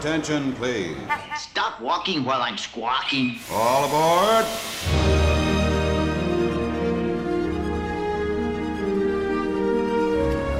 [0.00, 0.96] Attention, please.
[1.36, 3.38] Stop walking while I'm squawking.
[3.52, 4.46] All aboard.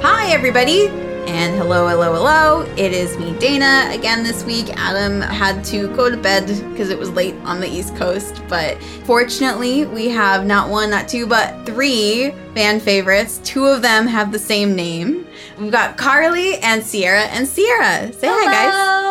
[0.03, 2.61] Hi, everybody, and hello, hello, hello.
[2.77, 4.69] It is me, Dana, again this week.
[4.77, 8.79] Adam had to go to bed because it was late on the East Coast, but
[9.05, 13.41] fortunately, we have not one, not two, but three fan favorites.
[13.43, 15.25] Two of them have the same name.
[15.57, 17.21] We've got Carly and Sierra.
[17.21, 19.10] And Sierra, say hi, guys.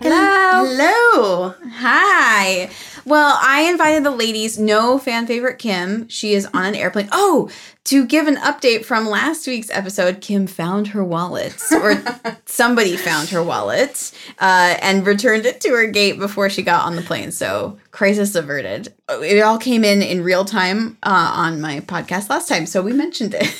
[0.00, 0.64] Hello.
[0.64, 1.54] Hello.
[1.72, 2.70] Hi.
[3.04, 4.56] Well, I invited the ladies.
[4.56, 6.08] No fan favorite Kim.
[6.08, 7.08] She is on an airplane.
[7.10, 7.50] Oh,
[7.84, 12.00] to give an update from last week's episode, Kim found her wallet, or
[12.44, 16.94] somebody found her wallet, uh, and returned it to her gate before she got on
[16.94, 17.32] the plane.
[17.32, 18.94] So crisis averted.
[19.08, 22.92] It all came in in real time uh, on my podcast last time, so we
[22.92, 23.52] mentioned it.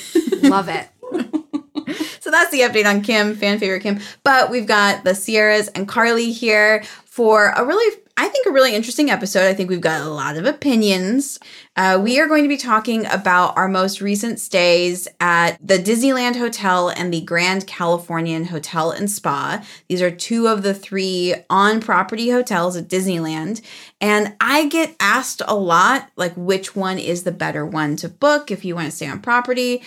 [0.43, 0.87] Love it.
[2.19, 3.99] So that's the update on Kim, fan favorite Kim.
[4.23, 8.73] But we've got the Sierras and Carly here for a really, I think, a really
[8.75, 9.45] interesting episode.
[9.47, 11.39] I think we've got a lot of opinions.
[11.75, 16.37] Uh, we are going to be talking about our most recent stays at the Disneyland
[16.37, 19.65] Hotel and the Grand Californian Hotel and Spa.
[19.87, 23.61] These are two of the three on property hotels at Disneyland.
[23.99, 28.49] And I get asked a lot, like, which one is the better one to book
[28.49, 29.81] if you want to stay on property.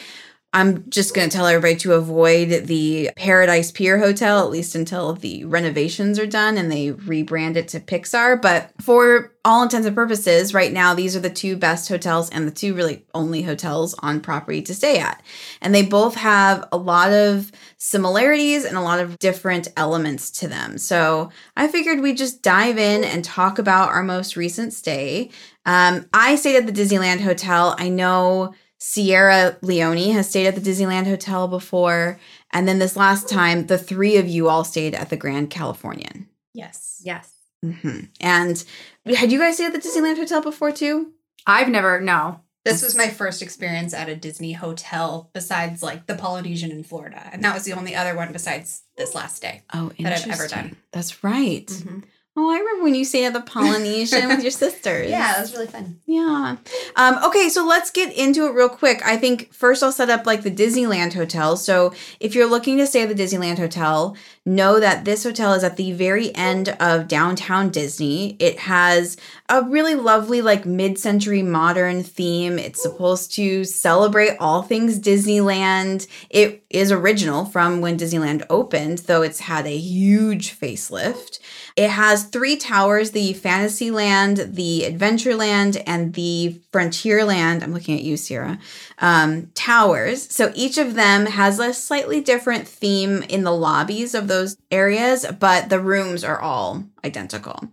[0.55, 5.15] I'm just going to tell everybody to avoid the Paradise Pier Hotel, at least until
[5.15, 8.41] the renovations are done and they rebrand it to Pixar.
[8.41, 12.47] But for all intents and purposes, right now, these are the two best hotels and
[12.47, 15.23] the two really only hotels on property to stay at.
[15.63, 20.49] And they both have a lot of similarities and a lot of different elements to
[20.49, 20.77] them.
[20.77, 25.31] So I figured we'd just dive in and talk about our most recent stay.
[25.65, 27.75] Um, I stayed at the Disneyland Hotel.
[27.79, 28.55] I know.
[28.85, 32.19] Sierra Leone has stayed at the Disneyland Hotel before.
[32.53, 36.29] And then this last time, the three of you all stayed at the Grand Californian.
[36.53, 37.01] Yes.
[37.05, 37.33] Yes.
[37.65, 38.63] hmm And
[39.07, 41.13] had you guys stayed at the Disneyland Hotel before too?
[41.47, 42.41] I've never, no.
[42.65, 47.31] This was my first experience at a Disney hotel besides like the Polynesian in Florida.
[47.33, 49.63] And that was the only other one besides this last day.
[49.73, 50.77] Oh, That I've ever done.
[50.91, 51.67] That's right.
[51.67, 52.03] Mhm.
[52.35, 55.11] Oh, I remember when you stayed at the Polynesian with your sisters.
[55.11, 56.01] Yeah, it was really fun.
[56.07, 56.57] Yeah.
[56.97, 59.05] Um, okay, so let's get into it real quick.
[59.05, 61.59] I think first I'll set up like the Disneyland Hotel.
[61.59, 64.17] So if you're looking to stay at the Disneyland Hotel,
[64.47, 68.37] know that this hotel is at the very end of downtown Disney.
[68.39, 69.19] It has
[69.51, 72.59] a really lovely, like mid century modern theme.
[72.59, 76.07] It's supposed to celebrate all things Disneyland.
[76.31, 81.39] It is original from when Disneyland opened, though it's had a huge facelift.
[81.77, 87.63] It has three towers the Fantasyland, the Adventureland, and the Frontierland.
[87.63, 88.59] I'm looking at you, Sierra.
[88.99, 90.31] Um, towers.
[90.31, 95.27] So each of them has a slightly different theme in the lobbies of those areas,
[95.39, 97.69] but the rooms are all identical.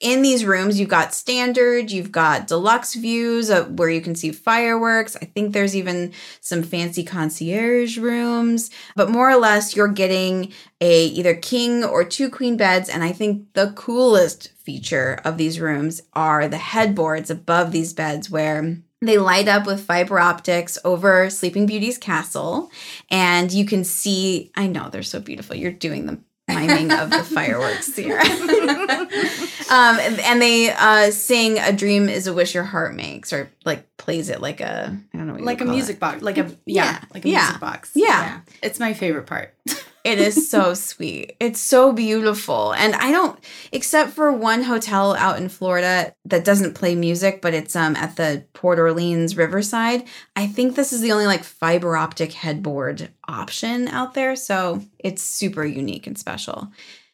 [0.00, 4.32] In these rooms, you've got standard, you've got deluxe views of where you can see
[4.32, 5.16] fireworks.
[5.16, 11.06] I think there's even some fancy concierge rooms, but more or less you're getting a
[11.06, 16.02] either king or two queen beds and I think the coolest feature of these rooms
[16.12, 21.66] are the headboards above these beds where they light up with fiber optics over Sleeping
[21.66, 22.70] Beauty's castle
[23.10, 25.56] and you can see I know they're so beautiful.
[25.56, 26.18] You're doing the
[26.48, 28.18] miming of the fireworks here.
[28.20, 33.50] um, and, and they uh, sing "A Dream Is a Wish Your Heart Makes" or
[33.64, 36.00] like plays it like a I don't know Like a music it.
[36.00, 36.22] box.
[36.22, 36.84] Like a Yeah.
[36.84, 37.42] yeah, like a Yeah.
[37.44, 37.90] music box.
[37.94, 38.40] Yeah.
[38.62, 39.54] It's my favorite part.
[40.04, 41.34] It is so sweet.
[41.40, 42.72] It's so beautiful.
[42.74, 43.38] And I don't
[43.72, 48.16] except for one hotel out in Florida that doesn't play music, but it's um at
[48.16, 50.04] the Port Orleans Riverside.
[50.36, 55.22] I think this is the only like fiber optic headboard option out there, so it's
[55.22, 56.68] super unique and special.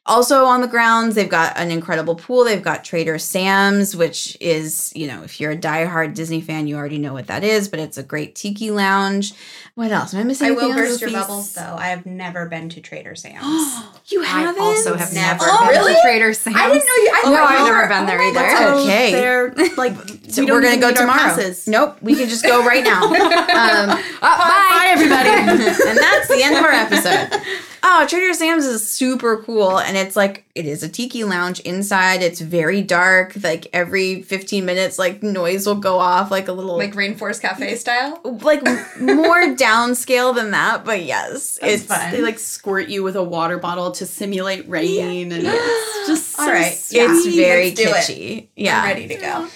[0.07, 2.43] Also on the grounds, they've got an incredible pool.
[2.43, 6.77] They've got Trader Sam's, which is, you know, if you're a diehard Disney fan, you
[6.77, 9.35] already know what that is, but it's a great tiki lounge.
[9.81, 10.13] What else?
[10.13, 11.17] Am I missing I will burst your Please?
[11.17, 11.75] bubbles though.
[11.79, 13.43] I have never been to Trader Sam's.
[14.09, 14.61] you haven't?
[14.61, 15.95] I also have never Oh, been really?
[15.95, 16.57] to Trader Sam's.
[16.57, 17.11] I didn't know you.
[17.15, 18.41] I No, thought I've never been there oh either.
[18.41, 18.75] God.
[18.75, 19.13] Oh, okay.
[19.13, 19.95] They're like
[20.29, 21.19] So we don't we're gonna go need our tomorrow.
[21.19, 21.67] passes.
[21.67, 23.01] Nope, we can just go right now.
[23.51, 23.89] Um,
[24.21, 25.29] Bye, everybody.
[25.31, 27.41] and that's the end of our episode.
[27.83, 32.23] Oh, Trader Sam's is super cool, and it's like it is a tiki lounge inside.
[32.23, 33.33] It's very dark.
[33.43, 37.75] Like every fifteen minutes, like noise will go off, like a little like Rainforest Cafe
[37.77, 38.21] style.
[38.25, 38.63] like
[39.01, 40.85] more downscale than that.
[40.85, 42.11] But yes, That's it's fun.
[42.13, 46.43] They like squirt you with a water bottle to simulate rain, and it's just so
[46.43, 46.75] All right.
[46.75, 46.99] sweet.
[47.01, 47.95] it's very Let's do it.
[48.19, 48.49] kitschy.
[48.57, 49.49] Yeah, I'm ready to go.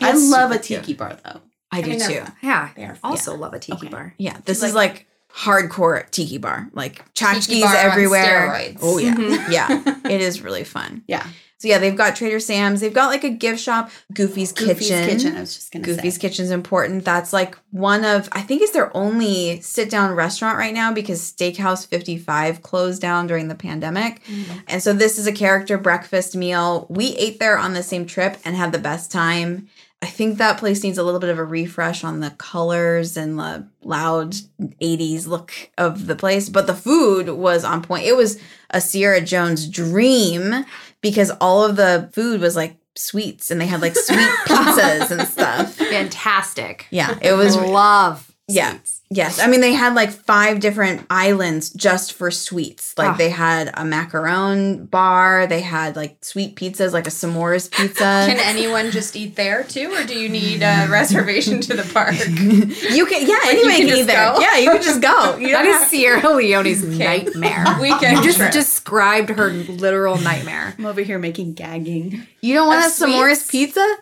[0.00, 0.80] I It's love a super cute.
[0.80, 1.40] tiki bar though.
[1.70, 2.22] I do mean, too.
[2.42, 2.70] Yeah.
[2.76, 3.88] They are Also love a tiki Okay.
[3.88, 4.14] bar.
[4.18, 8.50] Yeah, this Like- is like hardcore tiki bar, like tchotchkes bar on everywhere.
[8.52, 8.78] steroids.
[8.82, 9.50] Oh yeah, Mhm.
[9.50, 9.94] yeah.
[10.10, 11.02] it is really fun.
[11.08, 11.26] Yeah.
[11.64, 12.82] So yeah, they've got Trader Sam's.
[12.82, 15.08] They've got like a gift shop, Goofy's, Goofy's Kitchen.
[15.08, 15.36] Kitchen.
[15.38, 16.20] I was just gonna say Goofy's say.
[16.20, 17.06] Kitchen's important.
[17.06, 21.22] That's like one of I think it's their only sit down restaurant right now because
[21.22, 24.22] Steakhouse 55 closed down during the pandemic.
[24.24, 24.58] Mm-hmm.
[24.68, 26.86] And so this is a character breakfast meal.
[26.90, 29.68] We ate there on the same trip and had the best time.
[30.02, 33.38] I think that place needs a little bit of a refresh on the colors and
[33.38, 38.04] the loud 80s look of the place, but the food was on point.
[38.04, 38.38] It was
[38.68, 40.66] a Sierra Jones dream
[41.04, 44.16] because all of the food was like sweets and they had like sweet
[44.46, 45.74] pizzas and stuff.
[45.74, 46.86] Fantastic.
[46.90, 48.33] Yeah, it was love.
[48.48, 48.70] Yeah.
[48.72, 49.00] sweets.
[49.10, 49.38] Yes.
[49.38, 52.96] I mean they had like five different islands just for sweets.
[52.98, 53.16] Like Ah.
[53.16, 57.98] they had a macaron bar, they had like sweet pizzas like a s'mores pizza.
[58.26, 62.14] Can anyone just eat there too, or do you need a reservation to the park?
[62.18, 64.32] you can yeah, anybody can can, eat just there.
[64.34, 64.40] go?
[64.40, 65.36] Yeah, you can just go.
[65.44, 67.64] You That don't is have- Sierra Leone's nightmare.
[67.80, 68.52] Weekend You just trip.
[68.52, 70.74] described her literal nightmare.
[70.78, 72.26] I'm over here making gagging.
[72.40, 73.96] you don't want a Of s'mores pizza?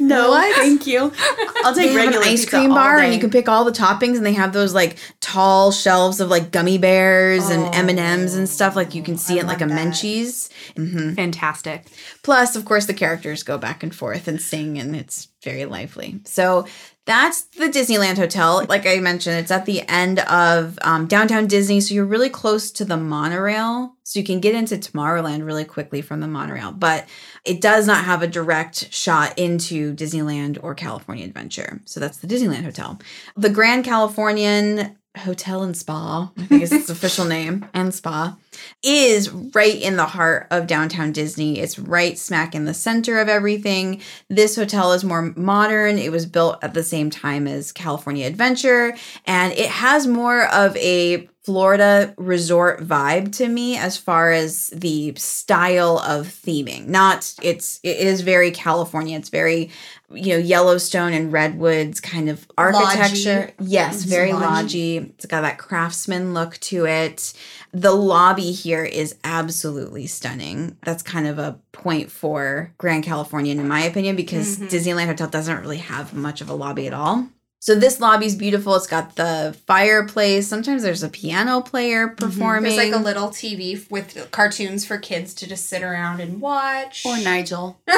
[0.00, 0.56] No, What?
[0.56, 1.12] thank you.
[1.64, 3.48] I'll They take have an regular ice pizza cream all bar and you can pick
[3.48, 7.74] all the toppings and they have those like tall shelves of like gummy bears and
[7.74, 9.88] M&Ms and stuff like you can see it like a love that.
[9.88, 10.50] Menchie's.
[10.76, 11.86] hmm Fantastic.
[12.22, 16.20] Plus, of course, the characters go back and forth and sing, and it's very lively.
[16.24, 16.66] So
[17.04, 18.64] that's the Disneyland Hotel.
[18.68, 22.70] Like I mentioned, it's at the end of um, downtown Disney, so you're really close
[22.72, 23.94] to the monorail.
[24.04, 27.06] So you can get into Tomorrowland really quickly from the monorail, but
[27.44, 31.80] it does not have a direct shot into Disneyland or California Adventure.
[31.84, 33.00] So that's the Disneyland Hotel.
[33.36, 38.36] The Grand Californian Hotel and Spa, I think is its official name, and Spa,
[38.82, 41.58] is right in the heart of downtown Disney.
[41.58, 44.00] It's right smack in the center of everything.
[44.28, 45.98] This hotel is more modern.
[45.98, 48.96] It was built at the same time as California Adventure,
[49.26, 55.12] and it has more of a Florida resort vibe to me as far as the
[55.16, 56.86] style of theming.
[56.86, 59.18] Not it's it is very California.
[59.18, 59.70] It's very
[60.08, 63.50] you know Yellowstone and redwoods kind of architecture.
[63.58, 64.44] Yes, It's very lodgy.
[64.44, 64.96] lodgy.
[64.98, 67.32] It's got that craftsman look to it.
[67.72, 70.76] The lobby here is absolutely stunning.
[70.84, 74.66] That's kind of a point for Grand Californian, in my opinion, because mm-hmm.
[74.66, 77.28] Disneyland Hotel doesn't really have much of a lobby at all.
[77.62, 78.74] So this lobby's beautiful.
[78.74, 80.48] It's got the fireplace.
[80.48, 82.74] Sometimes there's a piano player performing.
[82.74, 87.06] There's like a little TV with cartoons for kids to just sit around and watch.
[87.06, 87.80] Or Nigel.
[87.86, 87.94] in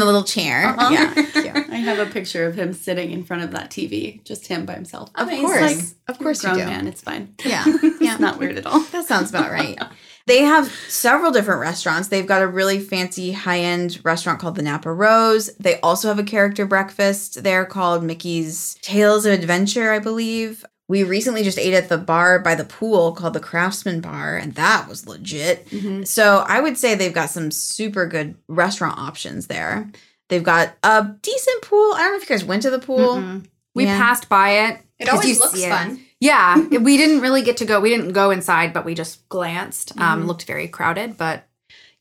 [0.00, 0.74] the little chair.
[0.76, 0.88] Uh-huh.
[0.92, 1.68] Yeah, cute.
[1.70, 4.72] I have a picture of him sitting in front of that TV, just him by
[4.74, 5.10] himself.
[5.14, 5.60] Of He's course.
[5.60, 6.88] like, Of "You're a course you do." man.
[6.88, 7.32] It's fine.
[7.44, 8.16] Yeah, It's yeah.
[8.16, 8.80] not weird at all.
[8.80, 9.78] That sounds about right.
[10.26, 12.08] They have several different restaurants.
[12.08, 15.54] They've got a really fancy high end restaurant called the Napa Rose.
[15.56, 20.64] They also have a character breakfast there called Mickey's Tales of Adventure, I believe.
[20.88, 24.54] We recently just ate at the bar by the pool called the Craftsman Bar, and
[24.54, 25.68] that was legit.
[25.68, 26.04] Mm-hmm.
[26.04, 29.90] So I would say they've got some super good restaurant options there.
[30.28, 31.92] They've got a decent pool.
[31.94, 33.16] I don't know if you guys went to the pool.
[33.16, 33.46] Mm-mm.
[33.74, 33.98] We Yeah.
[33.98, 34.80] passed by it.
[34.98, 35.92] It always looks fun.
[35.92, 36.00] it.
[36.20, 37.80] Yeah, we didn't really get to go.
[37.80, 39.98] We didn't go inside, but we just glanced.
[40.00, 41.46] Um, it looked very crowded, but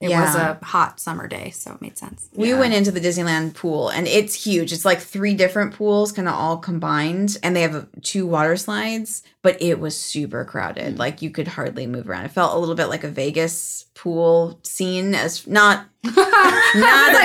[0.01, 2.29] it was a hot summer day, so it made sense.
[2.33, 4.73] We went into the Disneyland pool and it's huge.
[4.73, 9.23] It's like three different pools kind of all combined and they have two water slides,
[9.41, 10.99] but it was super crowded.
[10.99, 12.25] Like you could hardly move around.
[12.25, 17.24] It felt a little bit like a Vegas pool scene as not not a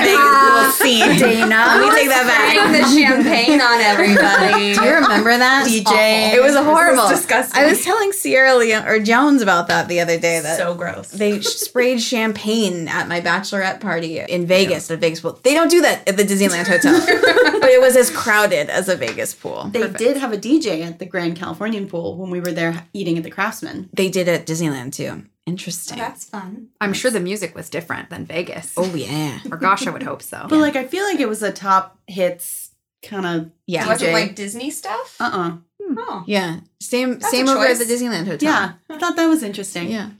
[0.81, 1.19] scene.
[1.19, 1.55] Dana.
[1.55, 2.81] Let me take that Spraying back.
[2.81, 4.73] the champagne on everybody.
[4.75, 5.67] Do you remember that?
[5.67, 6.33] DJ.
[6.33, 7.07] It was horrible.
[7.09, 7.61] disgusting.
[7.61, 11.09] I was telling Sierra Leone or Jones about that the other day that so gross.
[11.11, 15.39] they sprayed champagne at my bachelorette party in Vegas at Vegas pool.
[15.43, 16.99] They don't do that at the Disneyland Hotel,
[17.59, 19.69] but it was as crowded as a Vegas pool.
[19.71, 23.17] They did have a DJ at the Grand Californian pool when we were there eating
[23.17, 23.89] at the Craftsman.
[23.93, 25.23] They did at Disneyland too.
[25.47, 25.97] Interesting.
[25.97, 26.67] That's fun.
[26.79, 28.73] I'm sure the music was different than Vegas.
[28.77, 30.45] oh yeah, Or gosh, I would hope so.
[30.47, 32.71] But like, I feel like it was a top hits
[33.03, 33.51] kind of.
[33.67, 35.17] yeah, Was it like Disney stuff?
[35.19, 35.57] Uh uh
[35.97, 36.23] Oh.
[36.27, 36.59] yeah.
[36.79, 37.85] Same That's same over at the.
[37.85, 38.49] Disneyland Hotel.
[38.49, 39.89] Yeah, I thought that was interesting.
[39.89, 40.11] Yeah.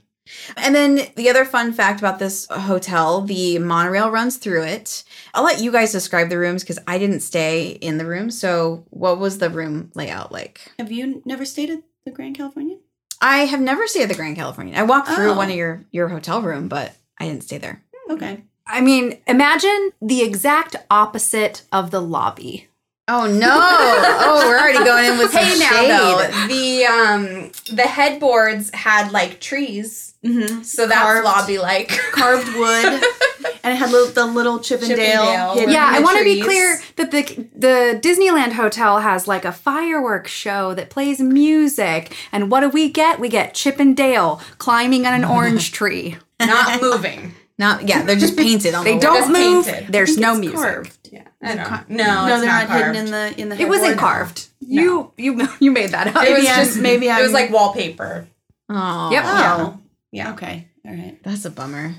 [0.56, 5.02] And then the other fun fact about this hotel, the monorail runs through it.
[5.34, 8.30] I'll let you guys describe the rooms because I didn't stay in the room.
[8.30, 10.60] So, what was the room layout like?
[10.78, 12.80] Have you never stayed at the Grand Californian?
[13.22, 14.76] I have never stayed at the Grand Californian.
[14.76, 15.36] I walked through Oh.
[15.36, 17.82] one of your your hotel room, but I didn't stay there.
[18.10, 18.42] Okay.
[18.66, 22.68] I mean, imagine the exact opposite of the lobby.
[23.08, 23.48] Oh no!
[23.50, 25.90] oh, we're already going in with some Hey now shade.
[25.90, 30.62] though, the um the headboards had like trees, Mm-hmm.
[30.62, 31.24] so that's Carved.
[31.24, 31.88] lobby like.
[32.12, 33.02] Carved wood.
[33.64, 34.96] and it had little, the little Chippendale.
[34.96, 35.54] Chippendale.
[35.54, 36.44] hidden Yeah, in I the want to be trees.
[36.44, 37.22] clear that the
[37.56, 42.88] the Disneyland hotel has like a fireworks show that plays music, and what do we
[42.88, 43.18] get?
[43.18, 46.18] We get Chip and Dale climbing on an orange tree.
[46.38, 47.34] Not moving.
[47.58, 49.66] Not yeah, they're just painted on They the don't just move.
[49.66, 49.92] painted.
[49.92, 50.58] There's I think no it's music.
[50.58, 51.08] carved.
[51.12, 51.22] Yeah.
[51.42, 52.84] I don't No, no, it's they're not, carved.
[52.96, 53.60] hidden in the in the.
[53.60, 53.98] It wasn't headboard.
[53.98, 54.48] carved.
[54.60, 56.24] You you you made that up.
[56.24, 58.26] It was Maybe I'm- just maybe It was like wallpaper.
[58.68, 59.22] Oh, Yep.
[59.26, 59.78] Oh,
[60.12, 60.32] Yeah.
[60.32, 61.18] okay, all right.
[61.22, 61.94] that's a bummer.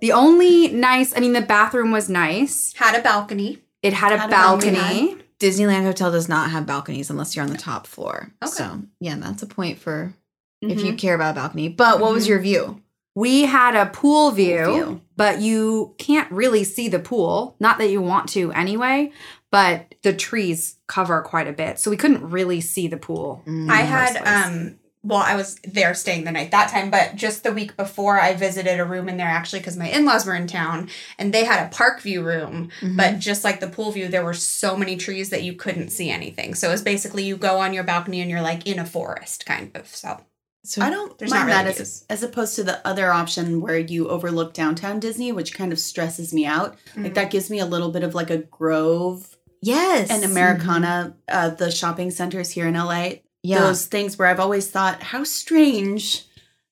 [0.00, 2.72] The only nice, I mean, the bathroom was nice.
[2.76, 3.58] Had a balcony.
[3.82, 4.72] It had a Had a balcony.
[4.76, 5.16] balcony.
[5.40, 8.30] Disneyland Hotel does not have balconies unless you're on the top floor.
[8.42, 8.52] Okay.
[8.52, 10.14] So yeah, that's a point for
[10.62, 10.86] if Mm-hmm.
[10.86, 11.68] you care about a balcony.
[11.68, 12.80] But what was your view?
[13.14, 15.00] We had a pool view, view.
[15.16, 17.56] but you can't really see the pool.
[17.60, 19.12] Not that you want to anyway,
[19.50, 21.78] but the trees cover quite a bit.
[21.78, 23.42] So we couldn't really see the pool.
[23.46, 27.14] Mm, I the had um well, I was there staying the night that time, but
[27.14, 30.34] just the week before I visited a room in there actually because my in-laws were
[30.34, 32.96] in town and they had a park view room, Mm-hmm.
[32.96, 36.08] but just like the pool view, there were so many trees that you couldn't see
[36.08, 36.54] anything.
[36.54, 39.44] So it was basically you go on your balcony and you're like in a forest
[39.44, 39.86] kind of.
[39.88, 40.20] So
[40.64, 43.60] So I don't There's mind not really that as, as opposed to the other option
[43.60, 46.76] where you overlook downtown Disney, which kind of stresses me out.
[46.96, 50.10] Like that gives me a little bit of like a Grove yes.
[50.10, 53.10] and Americana, uh, the shopping centers here in LA.
[53.42, 53.60] Yeah.
[53.60, 56.24] Those things where I've always thought, how strange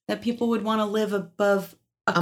[0.08, 2.14] that people would want to live above a,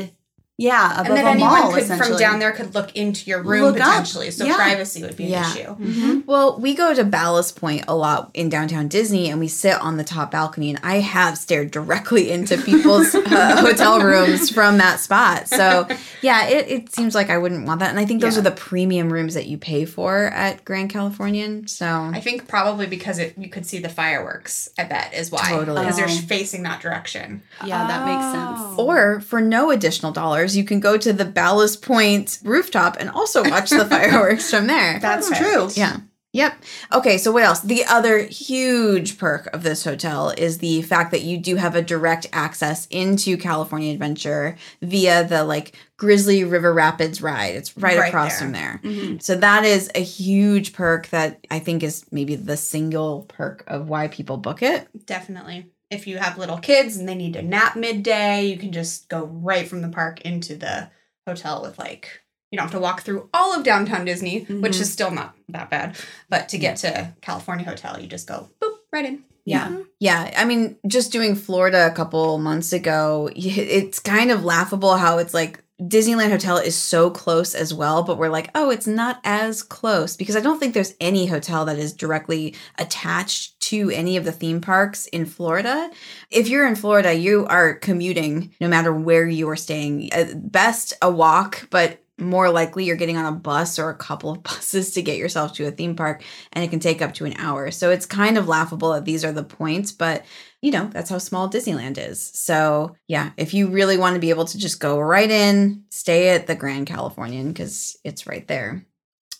[0.00, 0.10] mall.
[0.60, 1.72] Crowded, yeah, above and then anyone mall.
[1.72, 3.86] could from down there could look into your room Look up.
[3.90, 4.30] potentially.
[4.30, 4.56] So Yeah.
[4.56, 5.50] privacy would be an Yeah.
[5.52, 6.22] issue.
[6.26, 9.96] Well, we go to Ballast Point a lot in downtown Disney and we sit on
[9.96, 15.00] the top balcony and I have stared directly into people's uh, hotel rooms from that
[15.00, 15.48] spot.
[15.48, 15.86] So,
[16.22, 17.90] yeah, it, it seems like I wouldn't want that.
[17.90, 18.40] And I think those Yeah.
[18.40, 21.66] are the premium rooms that you pay for at Grand Californian.
[21.66, 25.48] So, I think probably because it you could see the fireworks, I bet is why.
[25.48, 25.80] Totally.
[25.80, 26.26] Because they're Oh.
[26.28, 27.42] facing that direction.
[27.64, 28.76] Yeah, that makes sense.
[28.78, 28.86] Oh.
[28.86, 33.42] or for no additional dollars, you can go to the Ballast Point rooftop and also
[33.48, 34.98] watch the fireworks from there.
[35.00, 35.46] That's Perfect.
[35.50, 35.68] true.
[35.74, 35.98] Yeah.
[36.32, 36.62] Yep.
[36.92, 37.58] Okay, so what else?
[37.58, 41.82] The other huge perk of this hotel is the fact that you do have a
[41.82, 47.56] direct access into California Adventure via the like Grizzly River Rapids ride.
[47.56, 48.40] It's right, Right across there.
[48.46, 48.80] from there.
[48.84, 49.18] Mm-hmm.
[49.18, 53.88] So that is a huge perk that I think is maybe the single perk of
[53.88, 54.86] why people book it.
[55.06, 55.66] Definitely.
[55.90, 59.24] If you have little kids and they need to nap midday, you can just go
[59.24, 60.88] right from the park into the
[61.26, 62.20] hotel with like
[62.50, 64.80] you don't have to walk through all of downtown Disney, which Mhm.
[64.80, 65.96] is still not that bad.
[66.28, 69.24] But to get to California Hotel, you just go boop right in.
[69.44, 69.78] Yeah.
[70.00, 75.18] Yeah, I mean, just doing Florida a couple months ago, it's kind of laughable how
[75.18, 79.18] it's like Disneyland Hotel is so close as well, but we're like, oh, it's not
[79.24, 84.16] as close because I don't think there's any hotel that is directly attached to any
[84.16, 85.90] of the theme parks in Florida.
[86.30, 90.12] If you're in Florida, you are commuting no matter where you are staying.
[90.12, 94.30] At best, a walk, but more likely you're getting on a bus or a couple
[94.30, 96.22] of buses to get yourself to a theme park
[96.52, 97.70] and it can take up to an hour.
[97.70, 100.24] So it's kind of laughable that these are the points, but
[100.62, 102.22] you know, that's how small Disneyland is.
[102.22, 106.28] So, yeah, if you really want to be able to just go right in, stay
[106.30, 108.84] at the Grand Californian because it's right there.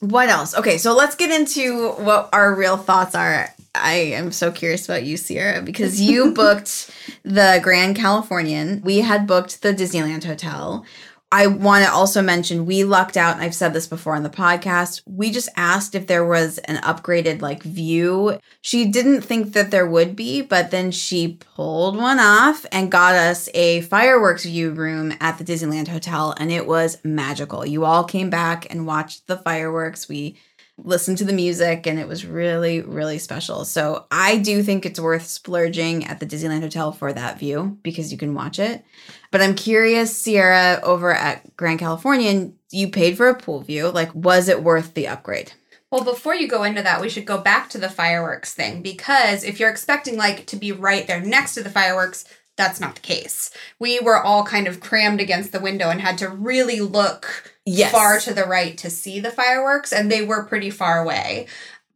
[0.01, 0.55] What else?
[0.55, 3.51] Okay, so let's get into what our real thoughts are.
[3.75, 6.91] I am so curious about you, Sierra, because you booked
[7.23, 8.81] the Grand Californian.
[8.83, 10.87] We had booked the Disneyland Hotel.
[11.33, 14.31] I want to also mention we lucked out, and I've said this before on the
[14.31, 15.01] podcast.
[15.07, 18.41] We just asked if there was an upgraded like view.
[18.63, 23.15] She didn't think that there would be, but then she pulled one off and got
[23.15, 27.65] us a fireworks view room at the Disneyland Hotel, and it was magical.
[27.65, 30.09] You all came back and watched the fireworks.
[30.09, 30.37] We
[30.85, 33.65] listened to the music and it was really really special.
[33.65, 38.13] So i do think it's worth splurging at the disneyland hotel for that view because
[38.13, 38.85] you can watch it.
[39.31, 43.89] But i'm curious sierra over at grand californian you paid for a pool view.
[43.91, 45.53] Like was it worth the upgrade?
[45.91, 49.43] Well, before you go into that, we should go back to the fireworks thing because
[49.43, 52.25] if you're expecting like to be right there next to the fireworks,
[52.57, 53.51] that's not the case.
[53.79, 57.93] We were all kind of crammed against the window and had to really look Yes.
[57.93, 61.47] far to the right to see the fireworks, and they were pretty far away.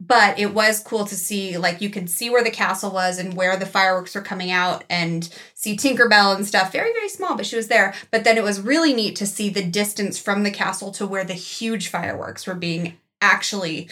[0.01, 3.35] But it was cool to see, like, you could see where the castle was and
[3.35, 6.73] where the fireworks were coming out and see Tinkerbell and stuff.
[6.73, 7.95] Very, very small, but she was there.
[8.11, 11.25] But then it was really neat to see the distance from the castle to where
[11.25, 13.89] the huge fireworks were being actually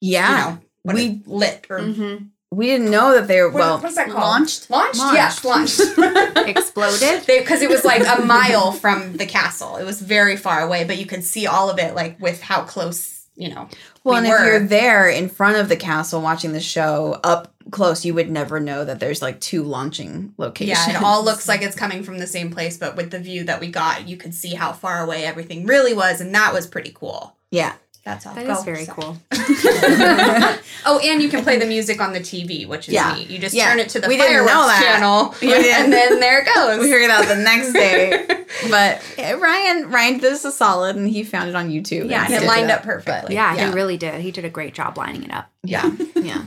[0.00, 0.50] yeah
[0.84, 2.26] you know, we- lit or Mm-hmm.
[2.52, 4.20] We didn't know that they were what, well what's that called?
[4.20, 4.70] launched?
[4.70, 4.98] Launched?
[4.98, 5.14] Launched.
[5.14, 5.80] Yes, launched.
[6.48, 7.26] Exploded.
[7.26, 9.76] Because it was like a mile from the castle.
[9.76, 12.62] It was very far away, but you could see all of it, like with how
[12.62, 13.68] close, you know.
[14.04, 14.36] Well, we and were.
[14.38, 18.30] if you're there in front of the castle watching the show up close, you would
[18.30, 20.78] never know that there's like two launching locations.
[20.86, 23.42] Yeah, it all looks like it's coming from the same place, but with the view
[23.44, 26.68] that we got, you could see how far away everything really was, and that was
[26.68, 27.36] pretty cool.
[27.50, 27.74] yeah.
[28.06, 28.34] That's all.
[28.34, 28.52] That Go.
[28.52, 28.96] is very Sorry.
[28.98, 29.16] cool.
[30.88, 33.14] Oh, and you can play the music on the TV, which is Yeah.
[33.16, 33.28] neat.
[33.28, 33.68] You just Yeah.
[33.70, 34.82] turn it to the We didn't know fireworks that.
[34.84, 35.82] channel, We didn't.
[35.84, 36.78] and then there it goes.
[36.78, 38.24] We figured out the next day,
[38.70, 42.08] but yeah, Ryan Ryan did us a solid, and he found it on YouTube.
[42.08, 43.34] yeah, and it stitched lined up, up perfectly.
[43.34, 43.68] Yeah, Yeah.
[43.70, 44.20] he really did.
[44.20, 45.50] He did a great job lining it up.
[45.64, 45.90] yeah.
[46.14, 46.42] Yeah.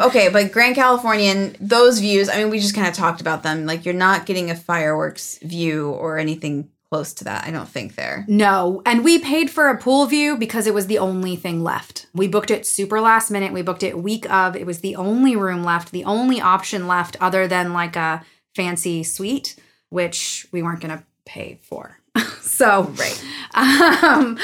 [0.00, 3.66] Okay, but Grand Californian, those views, I mean, we just kind of talked about them.
[3.66, 7.94] Like, you're not getting a fireworks view or anything close to that, I don't think,
[7.94, 8.24] there.
[8.26, 12.06] No, and we paid for a pool view because it was the only thing left.
[12.14, 13.52] We booked it super last minute.
[13.52, 14.56] We booked it week of.
[14.56, 18.22] It was the only room left, the only option left other than like a
[18.56, 19.54] fancy suite,
[19.90, 21.96] which we weren't going to pay for.
[22.40, 23.24] so, Right.
[23.54, 24.36] um,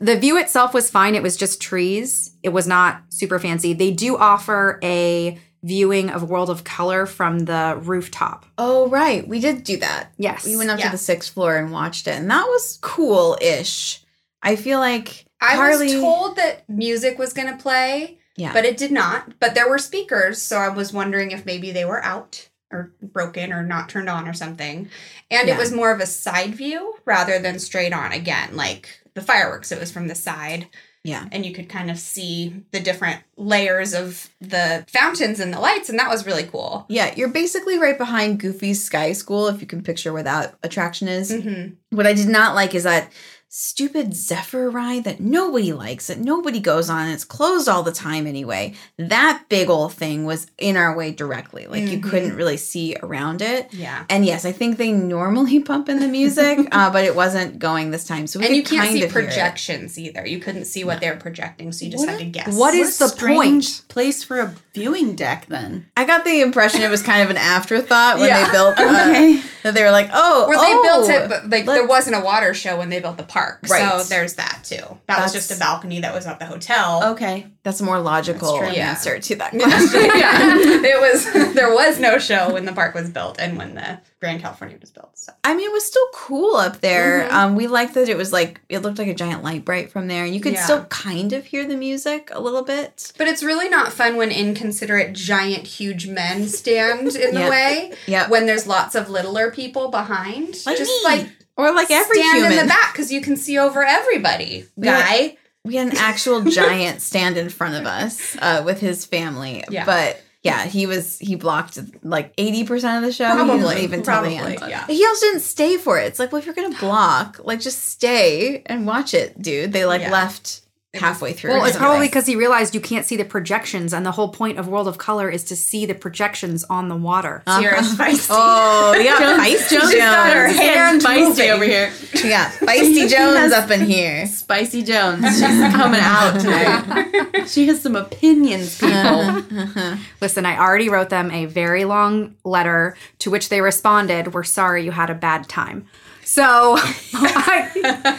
[0.00, 1.14] the view itself was fine.
[1.14, 2.32] It was just trees.
[2.42, 3.74] It was not super fancy.
[3.74, 8.46] They do offer a viewing of World of Color from the rooftop.
[8.58, 9.26] Oh, right.
[9.26, 10.12] We did do that.
[10.16, 10.44] Yes.
[10.44, 10.86] We went up Yeah.
[10.86, 14.00] to the sixth floor and watched it, and that was cool ish.
[14.42, 15.94] I feel like I Harley.
[15.94, 18.52] was told that music was going to play, yeah.
[18.52, 19.38] but it did not.
[19.38, 23.52] But there were speakers, so I was wondering if maybe they were out or broken
[23.52, 24.88] or not turned on or something.
[25.30, 25.54] And Yeah.
[25.54, 29.70] it was more of a side view rather than straight on again, like the fireworks.
[29.70, 30.68] It was from the side.
[31.04, 31.26] Yeah.
[31.32, 35.88] and you could kind of see the different layers of the fountains and the lights
[35.88, 39.66] and that was really cool Yeah, you're basically right behind Goofy's Sky School, if you
[39.66, 41.32] can picture where that attraction is.
[41.32, 41.74] mm-hmm.
[41.96, 43.10] What I did not like is that
[43.54, 47.06] stupid Zephyr ride that nobody likes, that nobody goes on.
[47.08, 48.72] It's closed all the time anyway.
[48.96, 51.66] That big old thing was in our way directly.
[51.66, 52.02] Like you Mhm.
[52.10, 53.68] couldn't really see around it.
[53.72, 57.58] yeah And yes, I think they normally pump in the music, uh, but it wasn't
[57.58, 58.26] going this time.
[58.26, 61.10] So we and you can't kind see of projections either you couldn't see what they
[61.10, 63.82] were projecting so you just What had to guess what What is the point?
[63.88, 65.84] place for a viewing deck then?
[65.94, 68.46] I got the impression it was kind of an afterthought when Yeah.
[68.46, 69.42] they built uh, Okay.
[69.62, 72.54] that they were like, oh, they oh, built it but like there wasn't a water
[72.54, 74.02] show when they built the park Right.
[74.02, 77.46] so there's that too that was just a balcony that was at the hotel Okay.
[77.64, 78.76] That's a more logical That's.
[78.76, 78.90] Yeah.
[78.90, 80.00] answer to that question.
[80.16, 84.00] yeah, it was there was no show when the park was built and when the
[84.18, 85.16] Grand California was built.
[85.16, 87.28] So I mean, it was still cool up there.
[87.28, 87.32] Mhm.
[87.32, 90.24] Um, we liked that it was like it looked like a giant Lite-Brite from there,
[90.24, 90.64] and you could Yeah.
[90.64, 93.12] still kind of hear the music a little bit.
[93.16, 98.28] But it's really not fun when inconsiderate giant huge men stand in the way Yep.
[98.28, 100.56] when there's lots of littler people behind.
[100.66, 101.00] Like Just me.
[101.04, 102.52] like Or like every stand human.
[102.52, 104.66] in the back because you can see over everybody.
[104.76, 105.00] Yeah.
[105.00, 105.36] Guy.
[105.64, 109.62] We had an actual giant stand in front of us uh, with his family.
[109.70, 109.84] Yeah.
[109.84, 113.28] But yeah, he was he blocked like eighty percent of the show.
[113.28, 113.82] He didn't Probably.
[113.84, 114.36] even till the Probably.
[114.38, 114.58] end.
[114.68, 114.86] Yeah.
[114.88, 116.06] He also didn't stay for it.
[116.06, 119.72] It's like, well, if you're gonna block, like just stay and watch it, dude.
[119.72, 120.10] They like Yeah.
[120.10, 120.62] left
[120.94, 121.52] halfway through.
[121.52, 124.58] Well, it's probably because he realized you can't see the projections, and the whole point
[124.58, 127.42] of World of Color is to see the projections on the water.
[127.46, 127.60] Uh-huh.
[127.60, 128.26] Sierra's feisty.
[128.30, 129.94] Oh, we got feisty Jones.
[129.94, 131.32] got her hand moving.
[131.32, 131.90] spicy over here.
[132.14, 134.26] We got feisty Jones up in here.
[134.26, 135.24] Spicy Jones.
[135.24, 135.40] She's
[135.72, 137.46] coming out tonight.
[137.46, 139.58] she has some opinions, uh-huh, people.
[139.60, 139.96] Uh-huh.
[140.20, 144.84] Listen, I already wrote them a very long letter to which they responded, We're sorry
[144.84, 145.86] you had a bad time.
[146.24, 146.76] So,
[147.14, 147.70] I,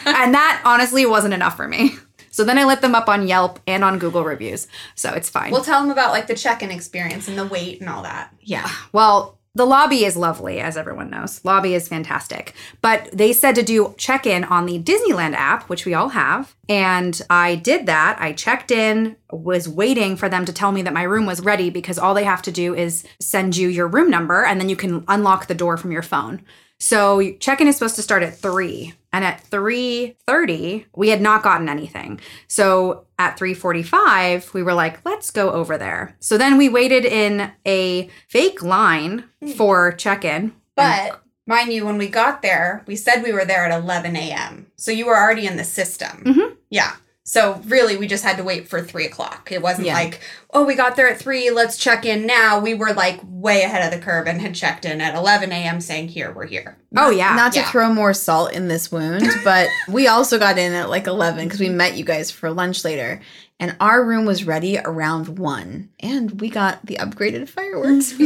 [0.05, 1.91] and that honestly wasn't enough for me.
[2.33, 4.67] So then I lit them up on Yelp and on Google reviews.
[4.95, 5.51] So it's fine.
[5.51, 8.33] We'll tell them about like the check-in experience and the wait and all that.
[8.41, 8.67] Yeah.
[8.91, 11.45] Well, the lobby is lovely, as everyone knows.
[11.45, 12.55] Lobby is fantastic.
[12.81, 16.55] But they said to do check in on the Disneyland app, which we all have.
[16.67, 18.17] And I did that.
[18.19, 21.69] I checked in, was waiting for them to tell me that my room was ready
[21.69, 24.75] because all they have to do is send you your room number and then you
[24.75, 26.41] can unlock the door from your phone.
[26.83, 31.69] So check-in is supposed to start at 3 and at 3:30 we had not gotten
[31.69, 32.19] anything.
[32.47, 36.15] So at 3:45 we were like let's go over there.
[36.19, 39.23] So then we waited in a fake line
[39.55, 40.53] for check-in.
[40.75, 44.67] But mind you, when we got there, we said we were there at 11 a.m.
[44.75, 46.23] So you were already in the system.
[46.25, 46.57] Mhm.
[46.69, 46.93] Yeah.
[47.25, 49.49] So really, we just had to wait for three o'clock.
[49.51, 49.93] It wasn't Yeah.
[49.93, 50.19] like,
[50.53, 52.59] oh, we got there at three, let's check in now.
[52.59, 55.79] We were like way ahead of the curve and had checked in at 11 a.m.
[55.79, 56.77] saying, here, we're here.
[56.97, 57.33] Oh yeah.
[57.35, 57.71] Not to Yeah.
[57.71, 61.61] throw more salt in this wound, but we also got in at like 11 because
[61.61, 63.21] we met you guys for lunch later.
[63.57, 65.89] And our room was ready around 1.
[66.01, 68.17] And we got the upgraded fireworks mm-hmm.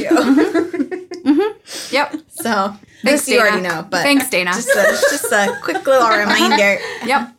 [0.91, 1.03] view.
[1.27, 1.93] Mm-hmm.
[1.93, 2.15] yep.
[2.29, 3.67] so, Thanks, this you already Dana.
[3.81, 3.87] know.
[3.89, 4.51] But Thanks, Dana.
[4.53, 6.79] Just a, just a quick little reminder.
[7.05, 7.33] Yep.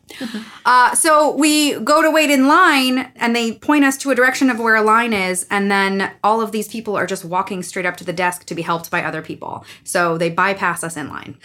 [0.65, 4.51] Uh, so we go to wait in line and they point us to a direction
[4.51, 5.47] of where a line is.
[5.51, 8.55] And then all of these people are just walking straight up to the desk to
[8.55, 9.65] be helped by other people.
[9.85, 11.37] So they bypass us in line.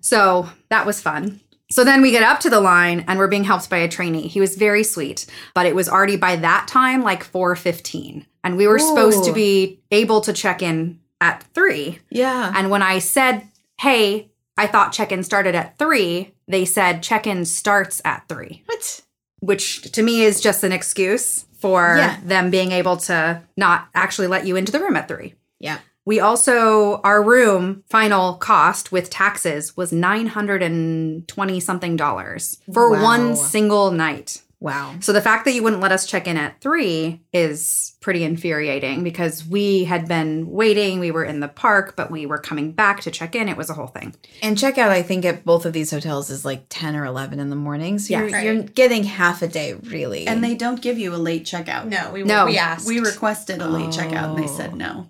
[0.00, 1.40] So that was fun.
[1.70, 4.28] So then we get up to the line and we're being helped by a trainee.
[4.28, 8.26] He was very sweet, but it was already by that time like 4:15.
[8.44, 12.00] and we were supposed to be able to check in at three.
[12.10, 12.52] Yeah.
[12.54, 13.46] And when I said,
[13.80, 18.62] hey, I thought check in started at three, they said check in starts at three,
[18.66, 19.00] What?
[19.40, 22.16] which to me is just an excuse for Yeah.
[22.24, 25.34] them being able to not actually let you into the room at three.
[25.58, 25.78] Yeah.
[26.04, 33.02] We also, our room final cost with taxes was 920 something dollars for Wow.
[33.02, 34.42] one single night.
[34.62, 34.94] Wow.
[35.00, 39.02] So the fact that you wouldn't let us check in at three is pretty infuriating
[39.02, 41.00] because we had been waiting.
[41.00, 43.48] We were in the park, but we were coming back to check in.
[43.48, 44.14] It was a whole thing.
[44.40, 47.50] And checkout, I think, at both of these hotels is like 10 or 11 in
[47.50, 47.98] the morning.
[47.98, 48.44] So you're, Yes.
[48.44, 50.28] you're getting half a day, really.
[50.28, 51.86] And they don't give you a late checkout.
[51.88, 52.86] No, we No, we asked.
[52.86, 54.56] We requested a late checkout and they Oh.
[54.56, 55.08] said no.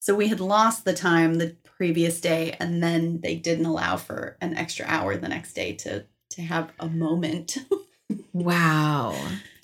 [0.00, 4.36] So we had lost the time the previous day and then they didn't allow for
[4.40, 7.56] an extra hour the next day to to have a moment.
[8.32, 9.16] wow.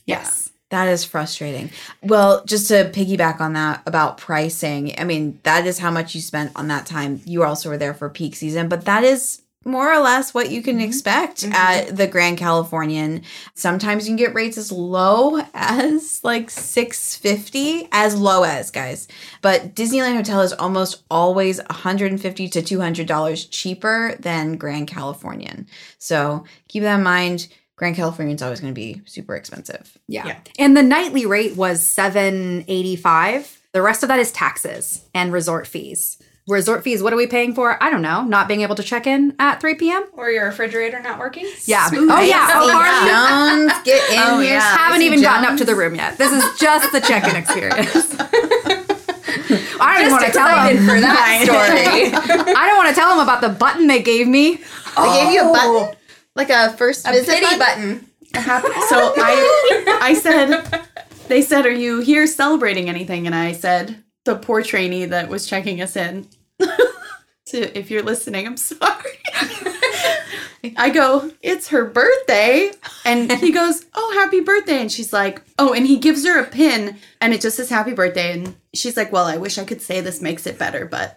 [0.04, 0.50] yes.
[0.70, 1.70] That is frustrating.
[2.02, 6.20] Well, just to piggyback on that about pricing, I mean, that is how much you
[6.20, 7.20] spent on that time.
[7.24, 10.62] You also were there for peak season, but that is more or less what you
[10.62, 10.88] can mm-hmm.
[10.88, 11.52] expect mm-hmm.
[11.52, 13.22] at the Grand Californian.
[13.54, 19.08] Sometimes you can get rates as low as like 650, as low as, guys.
[19.42, 25.66] But Disneyland Hotel is almost always 150 to $200 cheaper than Grand Californian.
[25.98, 27.48] So, keep that in mind.
[27.76, 29.98] Grand Californian is always going to be super expensive.
[30.08, 30.26] Yeah.
[30.26, 30.38] Yeah.
[30.58, 33.62] And the nightly rate was 785.
[33.72, 36.16] The rest of that is taxes and resort fees.
[36.48, 37.76] Resort fees, what are we paying for?
[37.82, 38.22] I don't know.
[38.22, 40.06] Not being able to check in at 3 p.m.
[40.12, 41.44] or your refrigerator not working.
[41.64, 41.88] Yeah.
[41.92, 42.48] Oh yeah.
[42.52, 43.66] Oh, Harley.
[43.68, 44.52] Jones, get in Oh, here.
[44.54, 44.60] yeah.
[44.76, 46.16] Haven't Stacey even gotten up to the room yet.
[46.18, 48.14] This is just the check-in experience.
[49.78, 50.86] I don't even want to tell Excited him.
[50.86, 52.54] for that story.
[52.54, 54.56] I don't want to tell him about the button they gave me.
[54.96, 55.94] They gave you a button, oh.
[56.36, 57.58] Like a first a visit pity button.
[57.96, 58.10] button.
[58.88, 60.86] So I I said
[61.28, 63.26] they said, Are you here celebrating anything?
[63.26, 66.28] And I said, the poor trainee that was checking us in.
[67.46, 69.18] to if you're listening, I'm sorry.
[70.76, 72.72] I go, it's her birthday.
[73.04, 74.80] And he goes, Oh, happy birthday.
[74.80, 77.92] And she's like, Oh, and he gives her a pin and it just says happy
[77.92, 78.32] birthday.
[78.32, 81.16] And she's like, Well, I wish I could say this makes it better, but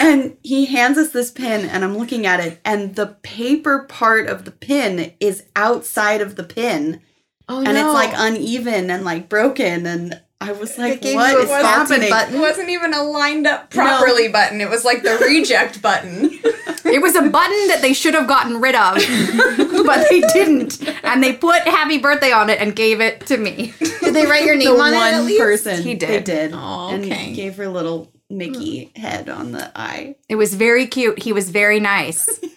[0.00, 4.26] And he hands us this pin, and I'm looking at it, and the paper part
[4.28, 7.00] of the pin is outside of the pin,
[7.48, 9.86] Oh and it's like uneven and like broken.
[9.86, 12.34] And I was like, gave "What you a is faulty happening?" button.
[12.36, 14.60] It wasn't even a lined up properly button.
[14.60, 16.38] It was like the reject button.
[16.84, 18.94] It was a button that they should have gotten rid of,
[19.84, 20.80] but they didn't.
[21.04, 23.74] And they put happy birthday on it and gave it to me.
[23.78, 24.96] Did they write your The name on it?
[24.96, 26.08] at one person He did.
[26.08, 26.24] they did.
[26.24, 27.34] did, Oh, and okay.
[27.34, 30.16] gave her a little Mickey head on the eye.
[30.28, 31.22] It was very cute.
[31.22, 32.28] He was very nice.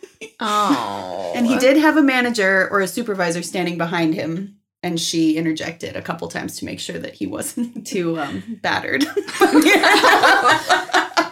[0.44, 5.38] Oh, And he did have a manager or a supervisor standing behind him, and she
[5.38, 9.04] interjected a couple times to make sure that he wasn't too um, battered.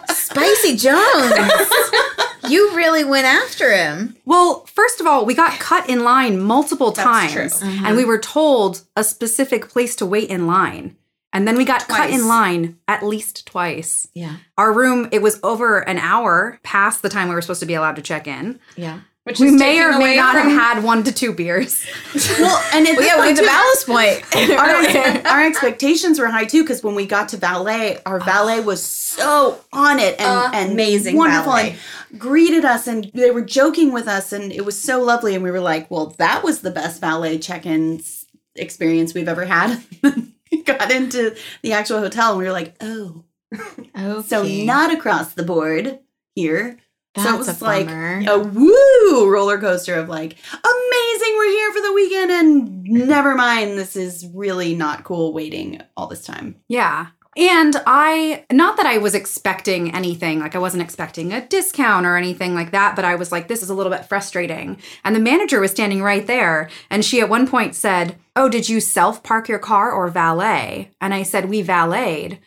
[0.08, 1.32] Spicy Jones.
[2.48, 4.16] you really went after him.
[4.24, 7.68] Well, first of all, we got cut in line multiple That's times, true.
[7.84, 10.96] and we were told a specific place to wait in line.
[11.32, 14.08] And then we got cut in line at least twice.
[14.14, 17.66] Yeah, Our room, it was over an hour past the time we were supposed to
[17.66, 18.58] be allowed to check in.
[18.76, 19.00] yeah.
[19.24, 21.84] Which We may or may not from- have had one to two beers.
[22.40, 24.50] well, and at Well, yeah, we point, the ballast point.
[25.26, 28.82] our, our expectations were high too because when we got to valet, our valet was
[28.82, 31.76] so on it and, and Amazing wonderful, and
[32.18, 35.34] greeted us, and they were joking with us, and it was so lovely.
[35.34, 38.24] And we were like, "Well, that was the best valet check-in s-
[38.56, 39.80] experience we've ever had."
[40.64, 43.24] Got into the actual hotel, and we were like, "Oh,
[43.96, 44.26] okay.
[44.26, 46.00] so not across the board
[46.34, 46.78] here."
[47.16, 48.22] so it was a like bummer.
[48.28, 53.76] a woo roller coaster of like, amazing, we're here for the weekend, and never mind,
[53.78, 56.56] this is really not cool waiting all this time.
[56.68, 57.08] Yeah.
[57.40, 62.18] And I, not that I was expecting anything, like I wasn't expecting a discount or
[62.18, 64.76] anything like that, but I was like, this is a little bit frustrating.
[65.04, 66.68] And the manager was standing right there.
[66.90, 70.90] And she at one point said, Oh, did you self park your car or valet?
[71.00, 72.38] And I said, We valeted.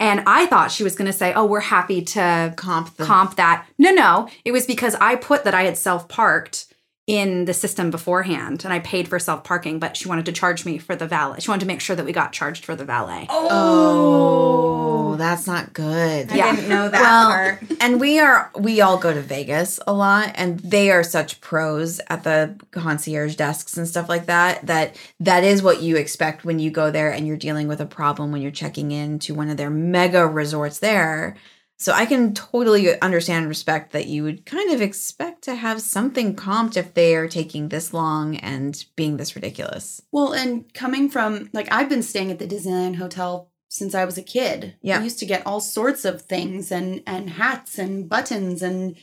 [0.00, 3.68] And I thought she was going to say, Oh, we're happy to comp comp that.
[3.78, 4.28] No, no.
[4.44, 6.69] It was because I put that I had self parked
[7.10, 10.64] in the system beforehand and I paid for self parking, but she wanted to charge
[10.64, 11.40] me for the valet.
[11.40, 13.26] She wanted to make sure that we got charged for the valet.
[13.28, 16.30] Oh, oh that's not good.
[16.30, 16.54] I Yeah.
[16.54, 17.62] didn't know that Well, part.
[17.80, 22.00] and we are we all go to Vegas a lot and they are such pros
[22.08, 26.58] at the concierge desks and stuff like that that that is what you expect when
[26.60, 29.50] you go there and you're dealing with a problem when you're checking in to one
[29.50, 31.36] of their mega resorts there.
[31.80, 35.80] So I can totally understand and respect that you would kind of expect to have
[35.80, 40.02] something comped if they are taking this long and being this ridiculous.
[40.12, 44.18] Well, and coming from like I've been staying at the Disneyland Hotel since I was
[44.18, 44.74] a kid.
[44.82, 45.00] Yeah.
[45.00, 48.94] I used to get all sorts of things and and hats and buttons and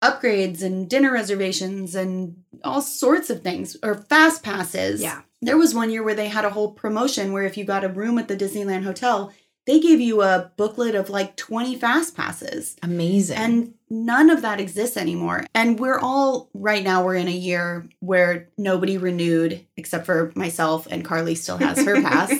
[0.00, 5.02] upgrades and dinner reservations and all sorts of things or fast passes.
[5.02, 5.22] Yeah.
[5.42, 7.88] There was one year where they had a whole promotion where if you got a
[7.88, 9.32] room at the Disneyland Hotel,
[9.66, 12.76] they gave you a booklet of like 20 fast passes.
[12.82, 13.36] Amazing.
[13.36, 15.44] And none of that exists anymore.
[15.54, 20.86] And we're all right now we're in a year where nobody renewed except for myself
[20.90, 22.32] and Carly still has her pass.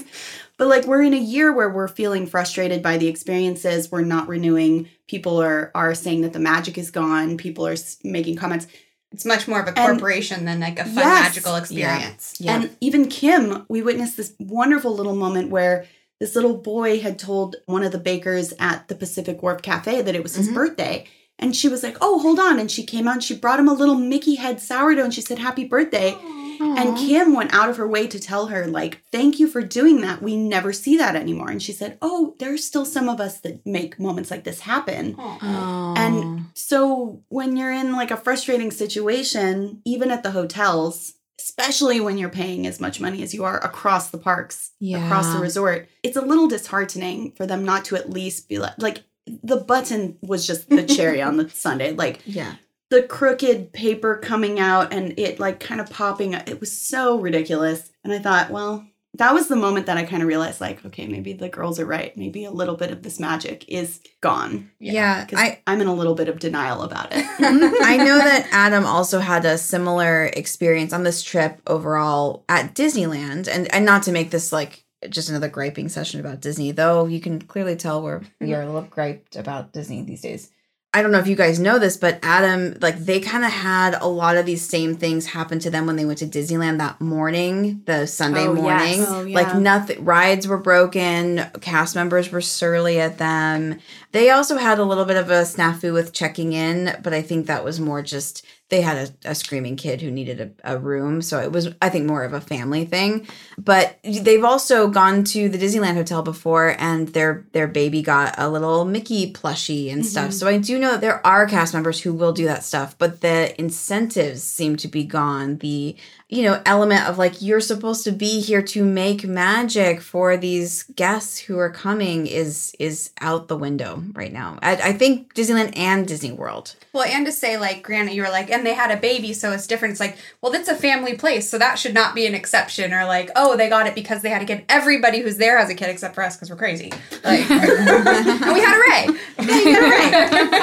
[0.57, 4.29] But like we're in a year where we're feeling frustrated by the experiences, we're not
[4.29, 4.89] renewing.
[5.07, 7.37] People are are saying that the magic is gone.
[7.37, 8.67] People are making comments.
[9.13, 11.23] It's much more of a And- corporation than like a fun Yes.
[11.35, 12.35] magical experience.
[12.39, 12.57] yeah.
[12.57, 15.87] And even Kim, we witnessed this wonderful little moment where
[16.21, 20.15] this little boy had told one of the bakers at the Pacific Wharf Cafe that
[20.15, 20.55] it was his Mhm.
[20.55, 21.07] birthday.
[21.39, 22.59] And she was like, Oh, hold on.
[22.61, 25.23] And she came out and she brought him a little Mickey head sourdough and she
[25.23, 26.17] said, Happy birthday.
[26.63, 30.03] And Kim went out of her way to tell her, like, thank you for doing
[30.03, 30.21] that.
[30.21, 31.49] We never see that anymore.
[31.49, 35.17] And she said, Oh, there's still some of us that make moments like this happen.
[35.19, 35.95] Oh.
[35.97, 42.19] And so when you're in like a frustrating situation, even at the hotels, especially when
[42.19, 44.73] you're paying as much money as you are across the parks,
[45.07, 48.75] across the resort, it's a little disheartening for them not to at least be like,
[48.79, 49.03] like
[49.43, 51.93] the button was just the cherry on the sundae.
[51.93, 52.57] Like yeah.
[52.91, 57.91] the crooked paper coming out and it like kind of popping it was so ridiculous
[58.05, 61.07] and i thought well that was the moment that i kind of realized like okay
[61.07, 65.25] maybe the girls are right maybe a little bit of this magic is gone Yeah.
[65.25, 67.83] because I, i'm in a little bit of denial about it mm-hmm.
[67.83, 73.49] I know that Adam also had a similar experience on this trip overall at Disneyland.
[73.49, 77.21] And, and not to make this like just another griping session about Disney, though you
[77.21, 78.55] can clearly tell we're we mm-hmm.
[78.55, 80.51] are a little griped about Disney these days.
[80.93, 83.95] I don't know if you guys know this, but Adam, like they kind of had
[84.01, 87.01] a lot of these same things happen to them when they went to Disneyland that
[87.01, 88.63] morning, the Sunday Oh, yes.
[88.63, 89.05] morning.
[89.07, 89.35] Oh, yeah.
[89.41, 93.79] Like nothing, rides were broken, cast members were surly at them.
[94.11, 97.47] They also had a little bit of a snafu with checking in, but I think
[97.47, 101.21] that was more just they had a, a screaming kid who needed a, a room.
[101.23, 103.27] So it was, I think, more of a family thing.
[103.59, 108.49] But they've also gone to the Disneyland Hotel before and their their baby got a
[108.49, 110.29] little Mickey plushie and stuff.
[110.29, 110.33] Mm-hmm.
[110.33, 113.21] So I do know that there are cast members who will do that stuff, but
[113.21, 115.59] the incentives seem to be gone.
[115.59, 115.97] The
[116.31, 120.85] you know element of like you're supposed to be here to make magic for these
[120.95, 125.77] guests who are coming is is out the window right now i, I think disneyland
[125.77, 128.91] and disney world Well, and to say like, granted, you were like, and they had
[128.91, 129.93] a baby, so it's different.
[129.93, 132.93] It's like, well, that's a family place, so that should not be an exception.
[132.93, 134.65] Or like, oh, they got it because they had a kid.
[134.69, 136.91] Everybody who's there has a kid except for us because we're crazy.
[137.23, 139.05] Like, and we had a Ray.
[139.39, 140.11] You a Ray.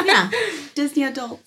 [0.05, 0.29] yeah
[0.77, 1.41] disney adult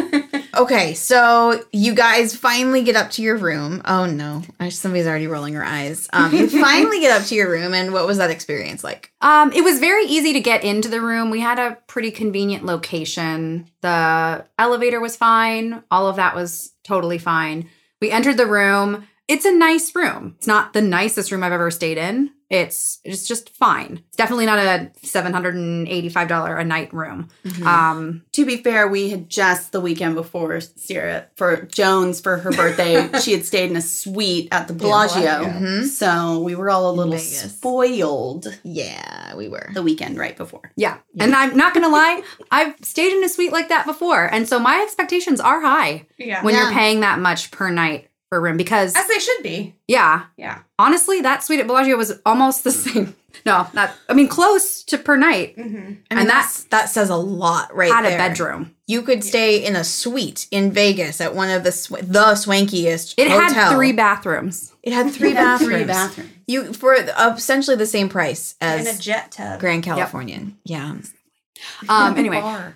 [0.56, 5.54] okay so you guys finally get up to your room oh no somebody's already rolling
[5.54, 8.82] her eyes um you finally get up to your room and what was that experience
[8.82, 11.28] like Um, it was very easy to get into the room.
[11.30, 13.68] We had a pretty convenient location.
[13.82, 15.82] The elevator was fine.
[15.90, 17.68] All of that was totally fine.
[18.00, 19.06] We entered the room.
[19.28, 20.34] It's a nice room.
[20.38, 22.30] It's not the nicest room I've ever stayed in.
[22.50, 24.02] It's it's just fine.
[24.08, 27.28] It's definitely not a seven hundred and eighty five dollar a night room.
[27.64, 32.50] Um, to be fair we had just the weekend before Sierra for jones for her
[32.50, 35.84] birthday she had stayed in a suite at the bellagio Mhm.
[35.86, 40.98] so we were all a little spoiled yeah we were the weekend right before yeah.
[41.18, 44.58] and I'm not gonna lie, I've stayed in a suite like that before, and so
[44.58, 46.42] my expectations are high Yeah.
[46.42, 46.64] when Yeah.
[46.64, 49.74] you're paying that much per night for a room because As they should be.
[49.88, 50.60] yeah, Yeah.
[50.78, 53.14] honestly, that suite at Bellagio was almost the same.
[53.46, 53.92] No, not.
[54.08, 55.56] I mean, close to per night.
[55.56, 55.76] Mm-hmm.
[55.76, 58.16] I mean, And that's that says a lot right Had there.
[58.16, 58.74] a bedroom.
[58.88, 63.14] You could stay in a suite in Vegas at one of the sw- the swankiest.
[63.16, 64.72] It had three bathrooms.
[64.82, 65.72] It had three It had bathrooms.
[65.72, 69.60] three bathrooms You for essentially the same price In a as jet tub.
[69.60, 70.58] Grand Californian.
[70.64, 70.96] Yeah.
[71.88, 72.16] Um.
[72.18, 72.74] Anyway, Bar.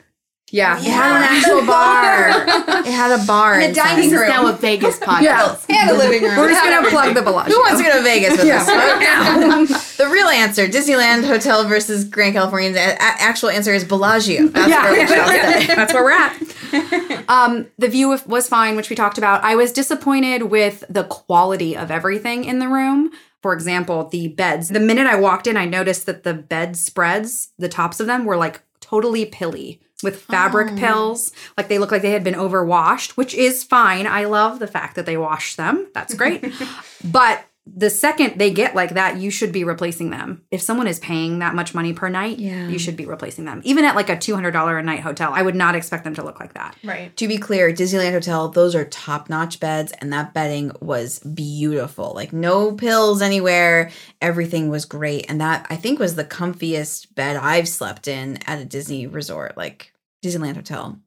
[0.54, 0.78] Yeah.
[0.78, 2.28] It had an actual bar.
[2.86, 3.54] it had a bar.
[3.54, 3.82] And a inside.
[3.82, 4.28] dining This is room.
[4.28, 5.64] now a Vegas podcast.
[5.68, 6.36] And a living room.
[6.36, 7.54] We're just gonna plug the Bellagio.
[7.54, 8.68] Who wants to go to Vegas with us?
[8.68, 9.64] right now?
[10.04, 12.72] the real answer: Disneyland Hotel versus Grand Californian.
[12.72, 14.48] The a- actual answer is Bellagio.
[14.48, 14.84] That's Yeah.
[14.84, 15.66] where we shall stay.
[15.74, 17.24] That's where we're at.
[17.28, 19.42] um, the view was fine, which we talked about.
[19.44, 23.10] I was disappointed with the quality of everything in the room.
[23.42, 24.70] For example, the beds.
[24.70, 28.24] The minute I walked in, I noticed that the bed spreads, the tops of them
[28.24, 30.76] were like totally pilly with fabric Oh.
[30.76, 31.32] pills.
[31.56, 34.06] Like they look like they had been overwashed, which is fine.
[34.06, 35.88] I love the fact that they wash them.
[35.94, 36.44] That's great.
[37.04, 40.42] but the second they get like that, you should be replacing them.
[40.50, 42.68] If someone is paying that much money per night, Yeah.
[42.68, 43.62] you should be replacing them.
[43.64, 46.38] Even at like a $200 a night hotel, I would not expect them to look
[46.38, 46.76] like that.
[46.84, 47.16] Right.
[47.16, 52.12] To be clear, Disneyland Hotel, those are top notch beds, and that bedding was beautiful.
[52.14, 53.90] Like, no pills anywhere.
[54.20, 55.24] Everything was great.
[55.30, 59.56] And that, I think, was the comfiest bed I've slept in at a Disney resort,
[59.56, 59.93] like
[60.24, 60.98] Disneyland Hotel.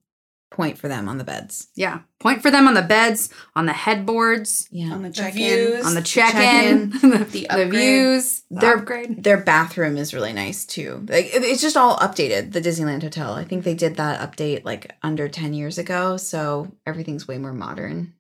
[0.50, 1.68] Point for them on the beds.
[1.76, 2.00] Yeah.
[2.22, 4.94] Point for them on the beds, on the headboards, Yeah.
[4.94, 5.86] On the The check-in.
[5.86, 9.24] on the check-in, check-in, the, the the views, the Their- upgrade.
[9.26, 11.06] Their bathroom is really nice too.
[11.10, 12.54] Like it- it's just all updated.
[12.54, 13.34] The Disneyland Hotel.
[13.34, 17.54] I think they did that update like under ten years ago, so everything's way more
[17.54, 18.14] modern.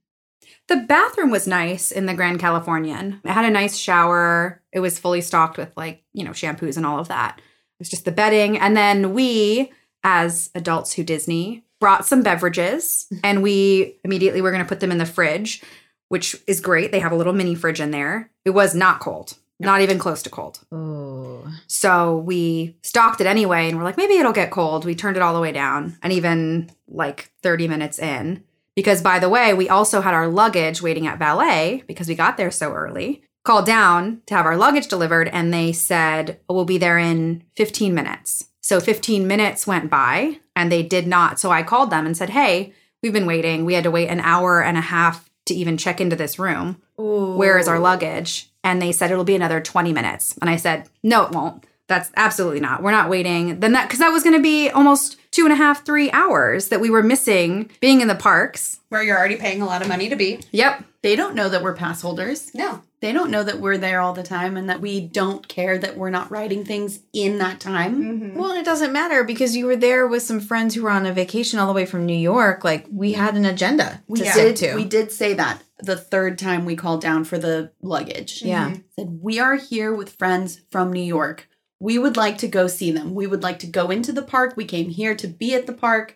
[0.67, 3.21] The bathroom was nice in the Grand Californian.
[3.23, 4.61] It had a nice shower.
[4.73, 7.37] It was fully stocked with like, you know, shampoos and all of that.
[7.37, 8.57] It was just the bedding.
[8.59, 9.71] And then we,
[10.03, 14.91] as adults who Disney, brought some beverages and we immediately were going to put them
[14.91, 15.61] in the fridge,
[16.09, 16.91] which is great.
[16.91, 18.29] They have a little mini fridge in there.
[18.45, 20.59] It was not cold, not even close to cold.
[20.71, 24.85] Oh, So we stocked it anyway and we're like, maybe it'll get cold.
[24.85, 28.43] We turned it all the way down and even like 30 minutes in.
[28.75, 32.37] Because by the way, we also had our luggage waiting at valet because we got
[32.37, 33.23] there so early.
[33.43, 37.43] Called down to have our luggage delivered and they said, oh, we'll be there in
[37.55, 38.49] 15 minutes.
[38.67, 41.39] So 15 minutes went by and they did not.
[41.39, 43.63] So I called them and said, hey, we've been waiting.
[43.63, 46.81] We had to wait an hour and a half to even check into this room
[46.97, 48.49] where is our luggage?
[48.65, 50.37] And they said it'll be another 20 minutes.
[50.41, 51.63] And I said, no, it won't.
[51.87, 52.83] That's absolutely not.
[52.83, 53.61] We're not waiting.
[53.61, 56.67] Then that, because that was going to be almost two and a half, three hours
[56.67, 58.81] that we were missing being in the parks.
[58.89, 60.41] Where you're already paying a lot of money to be.
[60.51, 60.83] Yep.
[61.03, 62.53] They don't know that we're pass holders.
[62.53, 62.81] No.
[62.99, 65.97] They don't know that we're there all the time and that we don't care that
[65.97, 68.01] we're not writing things in that time.
[68.01, 68.39] Mm-hmm.
[68.39, 71.13] Well, it doesn't matter because you were there with some friends who were on a
[71.13, 72.63] vacation all the way from New York.
[72.63, 74.33] Like we had an agenda We to did.
[74.33, 74.75] stick to.
[74.75, 78.41] We did say that the third time we called down for the luggage.
[78.41, 78.73] Yeah.
[78.95, 81.47] Said we are here with friends from New York.
[81.79, 83.13] We would like to go see them.
[83.13, 84.53] We would like to go into the park.
[84.57, 86.15] We came here to be at the park.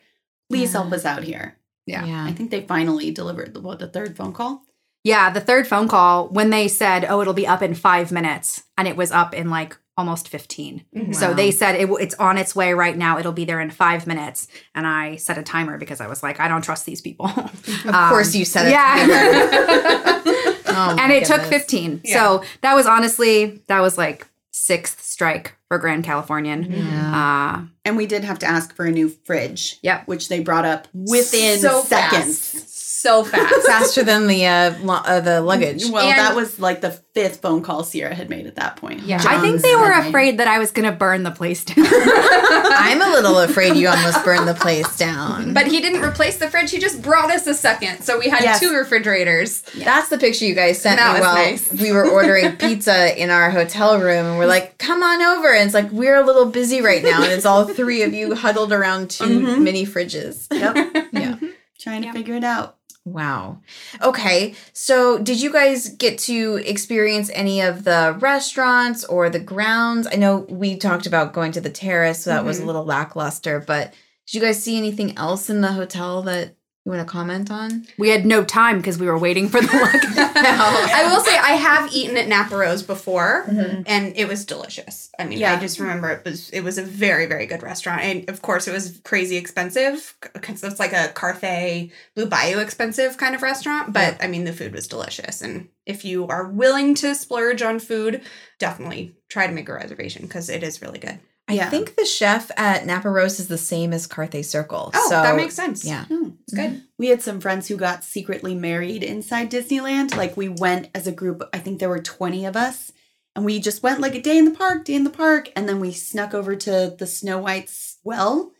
[0.50, 1.58] Please help us out here.
[1.86, 2.04] Yeah.
[2.04, 2.24] Yeah.
[2.24, 4.64] I think they finally delivered the what the third phone call.
[5.04, 5.30] Yeah.
[5.30, 8.86] The third phone call, when they said, oh, it'll be up in five minutes, and
[8.88, 10.84] it was up in like almost 15.
[10.96, 11.12] Mm-hmm.
[11.12, 13.18] So they said it, it's on its way right now.
[13.18, 14.48] It'll be there in five minutes.
[14.74, 17.26] And I set a timer because I was like, I don't trust these people.
[17.26, 18.70] Of um, course, you set it.
[18.70, 20.18] Yeah.
[20.74, 21.50] Oh, and it took goodness.
[21.64, 22.00] 15.
[22.06, 26.64] So that was honestly, that was like sixth strike for Grand Californian.
[26.64, 26.88] Mm-hmm.
[26.88, 27.58] Yeah.
[27.62, 29.78] Uh, And we did have to ask for a new fridge.
[29.82, 30.08] Yep.
[30.08, 32.38] Which they brought up within So seconds.
[32.52, 32.71] fast.
[33.02, 33.66] So fast.
[33.66, 35.84] Faster than the uh, lu- uh the luggage.
[35.90, 39.00] Well, And- that was like the fifth phone call Sierra had made at that point.
[39.02, 39.22] yeah.
[39.26, 40.08] I think they were had made.
[40.08, 41.84] afraid that I was going to burn the place down.
[41.86, 45.52] I'm a little afraid you almost burned the place down.
[45.52, 46.70] But he didn't replace the fridge.
[46.70, 48.02] He just brought us a second.
[48.02, 48.60] So we had Yes.
[48.60, 49.62] two refrigerators.
[49.76, 51.72] That's the picture you guys sent That me was while nice.
[51.72, 55.64] we were ordering pizza in our hotel room, and we're like, "Come on over." And
[55.66, 58.72] it's like we're a little busy right now, and it's all three of you huddled
[58.72, 60.46] around 2 mini fridges.
[60.50, 61.08] Yep.
[61.12, 61.36] Yeah.
[61.78, 62.76] Trying to figure it out.
[63.04, 63.60] Wow.
[64.00, 64.54] Okay.
[64.72, 70.06] So, did you guys get to experience any of the restaurants or the grounds?
[70.06, 72.68] I know we talked about going to the terrace, so that was a mm-hmm.
[72.68, 73.92] little lackluster, but
[74.26, 77.86] did you guys see anything else in the hotel that you want to comment on?
[77.96, 80.02] we had no time because we were waiting for the luggage.
[80.16, 83.82] I will say I have eaten at Napa Rose before, mm-hmm.
[83.86, 85.10] and it was delicious.
[85.18, 85.54] I mean, yeah.
[85.54, 88.66] I just remember it was it was a very very good restaurant, and of course
[88.66, 93.92] it was crazy expensive because it's like a Carthay Blue Bayou expensive kind of restaurant.
[93.92, 97.78] But I mean, the food was delicious, and if you are willing to splurge on
[97.78, 98.22] food,
[98.58, 101.20] definitely try to make a reservation because it is really good.
[101.48, 101.70] I Yeah.
[101.70, 104.90] think the chef at Napa Rose is the same as Carthay Circle.
[104.94, 105.84] Oh, so that makes sense.
[105.84, 106.04] Yeah.
[106.06, 106.70] Hmm, it's good.
[106.70, 106.78] Mm-hmm.
[106.98, 110.16] We had some friends who got secretly married inside Disneyland.
[110.16, 112.92] Like we went as a group, I think there were 20 of us,
[113.34, 115.68] and we just went like a day in the park, day in the park, and
[115.68, 118.52] then we snuck over to the Snow White's well.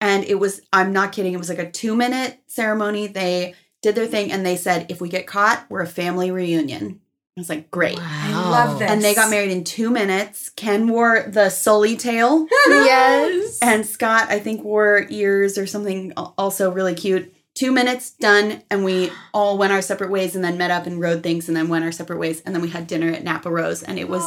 [0.00, 3.06] And it was, I'm not kidding, it was like a two minute ceremony.
[3.06, 7.00] They did their thing and they said, if we get caught, we're a family reunion.
[7.36, 7.98] I was like, great.
[8.00, 8.88] I love this.
[8.88, 10.50] And they got married in two minutes.
[10.50, 12.46] Ken wore the Sully tail.
[12.68, 13.58] yes.
[13.60, 17.34] And Scott, I think, wore ears or something also really cute.
[17.54, 21.00] Two minutes done, and we all went our separate ways and then met up and
[21.00, 22.40] rode things and then went our separate ways.
[22.40, 24.22] And then we had dinner at Napa Rose, and it was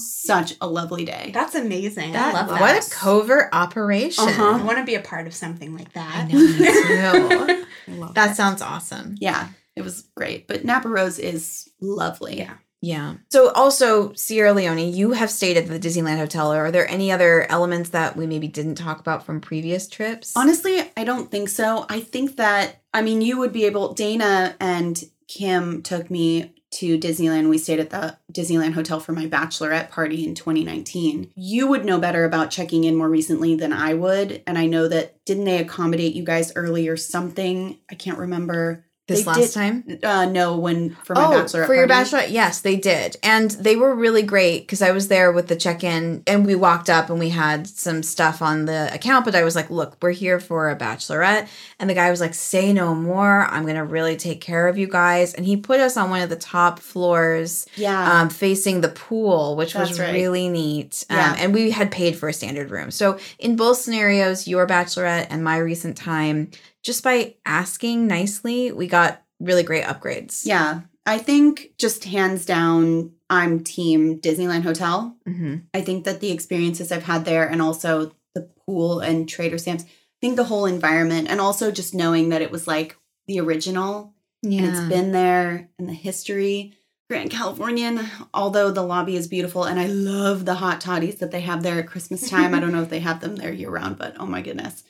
[0.00, 1.30] such a lovely day.
[1.34, 2.12] That's amazing.
[2.12, 2.60] That- I love that.
[2.60, 4.28] What a covert operation.
[4.28, 4.58] Uh-huh.
[4.60, 6.28] I want to be a part of something like that.
[6.28, 7.56] I know, me
[7.96, 8.12] too.
[8.14, 9.16] that sounds awesome.
[9.20, 10.46] Yeah, it was great.
[10.46, 12.38] But Napa Rose is lovely.
[12.38, 12.54] Yeah.
[12.80, 13.14] Yeah.
[13.30, 16.52] So also Sierra Leonie, you have stayed at the Disneyland Hotel.
[16.52, 20.32] Are there any other elements that we maybe didn't talk about from previous trips?
[20.36, 21.86] Honestly, I don't think so.
[21.88, 26.98] I think that, I mean, you would be able, Dana and Kim took me to
[26.98, 27.48] Disneyland.
[27.48, 31.32] We stayed at the Disneyland Hotel for my bachelorette party in 2019.
[31.34, 34.42] You would know better about checking in more recently than I would.
[34.46, 37.78] And I know that didn't they accommodate you guys early or something?
[37.90, 38.84] I can't remember.
[39.08, 39.98] This They last did- time?
[40.02, 42.10] Uh, no, when for my oh, bachelorette for your party.
[42.10, 45.56] bachelorette, yes, they did, and they were really great because I was there with the
[45.56, 49.44] check-in, and we walked up and we had some stuff on the account, but I
[49.44, 51.48] was like, "Look, we're here for a bachelorette,"
[51.80, 53.46] and the guy was like, "Say no more.
[53.50, 56.28] I'm gonna really take care of you guys," and he put us on one of
[56.28, 58.20] the top floors, Yeah.
[58.20, 60.12] um, facing the pool, which was right.
[60.12, 61.04] really neat.
[61.08, 61.36] Um, Yeah.
[61.38, 65.42] and we had paid for a standard room, so in both scenarios, your bachelorette and
[65.42, 66.50] my recent time,
[66.88, 70.34] just by asking nicely, we got really great upgrades.
[70.46, 70.80] yeah.
[71.06, 75.16] I think just hands down, I'm team Disneyland Hotel.
[75.26, 79.58] hmm I think that the experiences I've had there and also the pool and Trader
[79.58, 83.40] Sam's, I think the whole environment and also just knowing that it was like the
[83.40, 84.58] original Yeah.
[84.62, 86.74] and it's been there and the history.
[87.10, 87.94] Grand Californian,
[88.34, 91.78] although the lobby is beautiful and I love the hot toddies that they have there
[91.78, 92.54] at Christmas time.
[92.54, 94.84] I don't know if they have them there year round, but oh my goodness.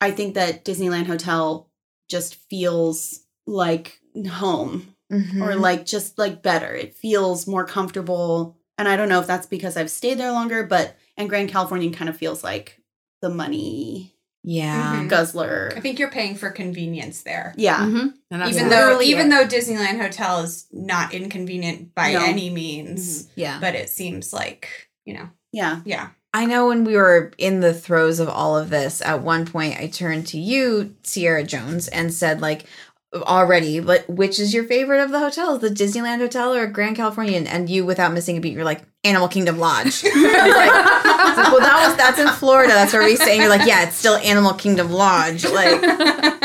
[0.00, 1.68] I think that Disneyland Hotel
[2.08, 5.40] just feels like home Mhm.
[5.42, 6.74] or like just like better.
[6.74, 8.56] It feels more comfortable.
[8.76, 11.92] And I don't know if that's because I've stayed there longer, but and Grand Californian
[11.92, 12.80] kind of feels like
[13.22, 15.00] the money yeah.
[15.02, 15.08] Mhm.
[15.08, 15.72] guzzler.
[15.76, 17.52] I think you're paying for convenience there.
[17.56, 17.78] Yeah.
[17.80, 18.14] Mhm.
[18.30, 19.30] And that's even though literally even it.
[19.30, 22.24] though Disneyland Hotel is not inconvenient by No.
[22.24, 23.58] any means, Yeah.
[23.60, 24.68] but it seems like,
[25.04, 25.80] you know, Yeah.
[25.84, 26.10] yeah.
[26.34, 29.80] I know when we were in the throes of all of this, at one point
[29.80, 32.66] I turned to you, Sierra Jones, and said, like,
[33.14, 37.46] already, but which is your favorite of the hotels, the Disneyland Hotel or Grand Californian?
[37.46, 40.04] And you, without missing a beat, you're like, Animal Kingdom Lodge.
[40.14, 42.72] Like, like, well, that was that's in Florida.
[42.72, 43.32] That's where we stay.
[43.32, 45.44] And you're like, yeah, it's still Animal Kingdom Lodge.
[45.44, 45.82] Like,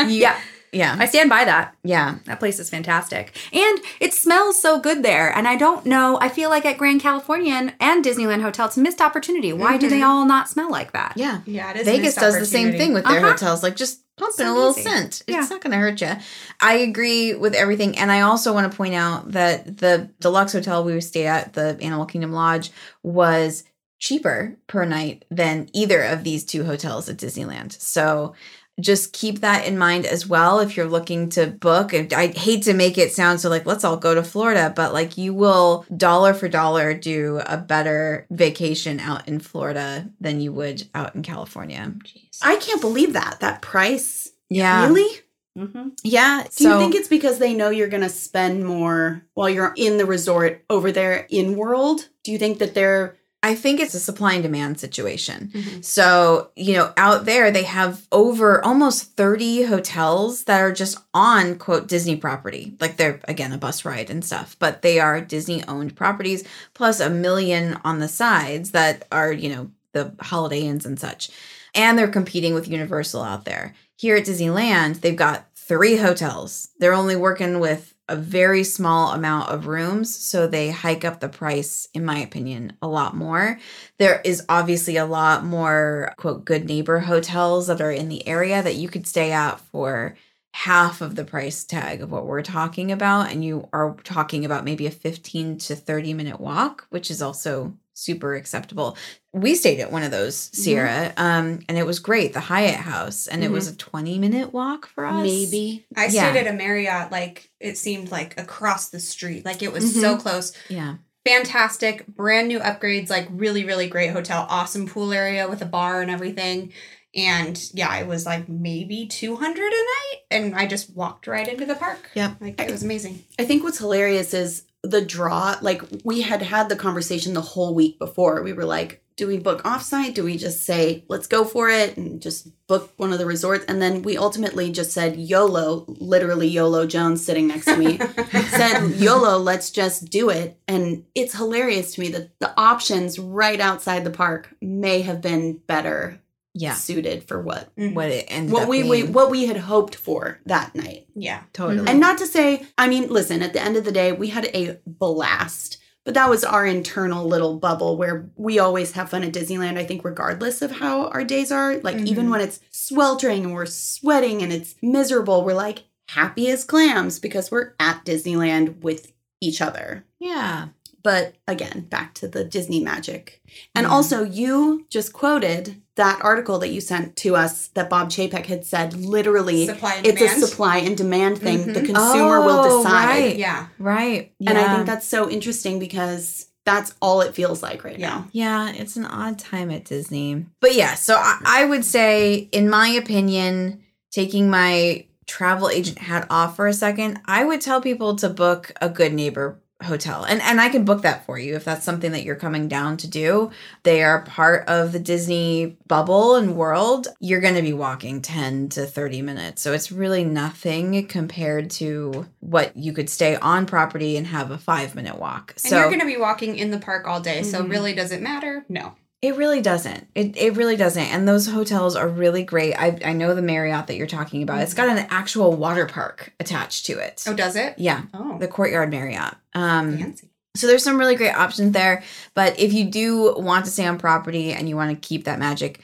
[0.08, 0.38] you, Yeah.
[0.74, 1.74] Yeah, I stand by that.
[1.84, 2.16] yeah.
[2.26, 3.34] That place is fantastic.
[3.52, 5.30] And it smells so good there.
[5.36, 8.80] And I don't know, I feel like at Grand Californian and Disneyland Hotel, it's a
[8.80, 9.52] missed opportunity.
[9.52, 11.14] Why do they all not smell like that?
[11.16, 11.40] Yeah.
[11.46, 11.86] Yeah, it is.
[11.86, 13.30] Vegas does the same thing with their Uh-huh.
[13.32, 13.62] hotels.
[13.62, 14.82] Like just pump in So a little easy.
[14.82, 15.22] scent.
[15.26, 15.40] Yeah.
[15.40, 16.12] It's not going to hurt you.
[16.60, 20.84] I agree with everything, and I also want to point out that the deluxe hotel
[20.84, 22.70] we stayed at, the Animal Kingdom Lodge,
[23.02, 23.64] was
[23.98, 27.72] cheaper per night than either of these two hotels at Disneyland.
[27.80, 28.34] So.
[28.80, 31.92] Just keep that in mind as well if you're looking to book.
[31.92, 34.92] And I hate to make it sound so like, let's all go to Florida, but
[34.92, 40.52] like you will dollar for dollar do a better vacation out in Florida than you
[40.52, 41.94] would out in California.
[42.42, 43.38] I can't believe that.
[43.40, 44.32] That price.
[44.50, 44.86] Yeah.
[44.86, 45.20] Really?
[45.56, 45.90] Mm-hmm.
[46.02, 46.44] Yeah.
[46.56, 49.98] Do you think it's because they know you're going to spend more while you're in
[49.98, 52.08] the resort over there in world?
[52.24, 55.50] Do you think that they're I think it's a supply and demand situation.
[55.54, 55.84] Mhm.
[55.84, 61.56] So, you know, out there they have over almost 30 hotels that are just on
[61.56, 62.74] quote Disney property.
[62.80, 66.42] Like they're again a bus ride and stuff, but they are Disney owned properties
[66.72, 71.28] plus a million on the sides that are, you know, the Holiday Inns and such.
[71.74, 73.74] And they're competing with Universal out there.
[73.96, 76.68] Here at Disneyland, they've got three hotels.
[76.78, 81.28] They're only working with a very small amount of rooms, so they hike up the
[81.28, 83.58] price, in my opinion, a lot more.
[83.98, 88.62] There is obviously a lot more, quote, good neighbor hotels that are in the area
[88.62, 90.16] that you could stay at for
[90.52, 93.32] half of the price tag of what we're talking about.
[93.32, 97.76] And you are talking about maybe a 15 to 30 minute walk, which is also
[97.94, 98.96] super acceptable.
[99.32, 103.26] We stayed at one of those, Sierra, um, and it was great, the Hyatt House,
[103.26, 105.22] and it was a 20 minute walk for us.
[105.22, 105.86] maybe?
[105.96, 106.30] I Yeah.
[106.30, 109.44] stayed at a Marriott, like it seemed like across the street.
[109.44, 110.00] Like it was Mm-hmm.
[110.00, 110.52] so close.
[110.68, 110.96] Yeah.
[111.24, 116.02] Fantastic, brand new upgrades, like really, really great hotel, awesome pool area with a bar
[116.02, 116.72] and everything.
[117.16, 120.20] And yeah, it was like maybe 200 a night.
[120.30, 122.10] And I just walked right into the park.
[122.14, 122.36] Yep.
[122.40, 123.24] Like it was amazing.
[123.38, 125.56] I think what's hilarious is the draw.
[125.60, 128.42] Like we had had the conversation the whole week before.
[128.42, 130.14] We were like, do we book offsite?
[130.14, 133.64] Do we just say, let's go for it and just book one of the resorts?
[133.66, 137.98] And then we ultimately just said, YOLO, literally YOLO Jones sitting next to me,
[138.48, 140.58] said, YOLO, let's just do it.
[140.66, 145.58] And it's hilarious to me that the options right outside the park may have been
[145.58, 146.20] better
[146.54, 146.74] Yeah.
[146.74, 150.38] suited for what What it ended what up we, we what we had hoped for
[150.46, 151.06] that night.
[151.14, 151.42] Yeah.
[151.52, 151.88] totally.
[151.88, 154.46] And not to say, I mean, listen, at the end of the day, we had
[154.54, 159.32] a blast, but that was our internal little bubble where we always have fun at
[159.32, 161.78] Disneyland, I think, regardless of how our days are.
[161.78, 162.30] Like, even Mhm.
[162.30, 167.50] when it's sweltering and we're sweating and it's miserable, we're like happy as clams because
[167.50, 170.04] we're at Disneyland with each other.
[170.20, 170.68] yeah.
[171.04, 173.40] But again, back to the Disney magic.
[173.74, 178.46] And also, you just quoted that article that you sent to us that Bob Chapek
[178.46, 180.06] had said literally it's demand.
[180.20, 181.72] a supply and demand thing.
[181.72, 181.86] The Mhm.
[181.94, 183.06] consumer will Oh, decide.
[183.06, 183.36] right.
[183.36, 183.66] Yeah.
[183.78, 184.32] Right.
[184.44, 188.08] And I think that's so interesting because that's all it feels like right Yeah.
[188.08, 188.28] now.
[188.32, 190.46] Yeah, it's an odd time at Disney.
[190.60, 196.26] But yeah, so I, I would say, in my opinion, taking my travel agent hat
[196.30, 200.24] off for a second, I would tell people to book a good neighbor hotel.
[200.24, 202.96] And and I can book that for you if that's something that you're coming down
[202.98, 203.50] to do.
[203.82, 207.08] They are part of the Disney bubble and world.
[207.20, 209.62] You're going to be walking 10 to 30 minutes.
[209.62, 214.58] So it's really nothing compared to what you could stay on property and have a
[214.58, 215.52] 5-minute walk.
[215.52, 217.70] And so you're going to be walking in the park all day, so Mhm.
[217.70, 218.64] really does it matter?
[218.68, 218.94] No.
[219.24, 220.06] It really doesn't.
[220.14, 221.02] It, it really doesn't.
[221.02, 222.74] And those hotels are really great.
[222.74, 224.60] I, I know the Marriott that you're talking about.
[224.60, 227.24] It's got an actual water park attached to it.
[227.26, 227.74] Oh, does it?
[227.78, 229.34] Yeah, Oh, the Courtyard Marriott.
[229.54, 230.28] Um, fancy.
[230.54, 232.02] so there's some really great options there.
[232.34, 235.38] But if you do want to stay on property and you want to keep that
[235.38, 235.80] magic,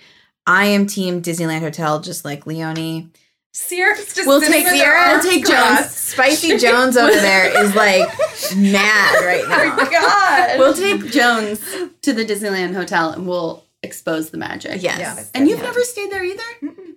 [0.47, 3.09] I am team Disneyland Hotel, just like Leonie.
[3.53, 5.12] Sierra's just We'll take Sierra.
[5.14, 5.44] We'll take.
[5.46, 5.90] Jones.
[5.90, 8.09] Spicy Jones over there is like
[8.57, 9.61] mad right now.
[9.72, 10.59] Oh my god.
[10.59, 11.61] We'll take Jones
[12.03, 14.82] to the Disneyland Hotel and we'll expose the magic.
[14.82, 14.98] Yes.
[14.98, 15.24] Yeah.
[15.34, 15.64] And you've Yeah.
[15.66, 16.42] never stayed there either?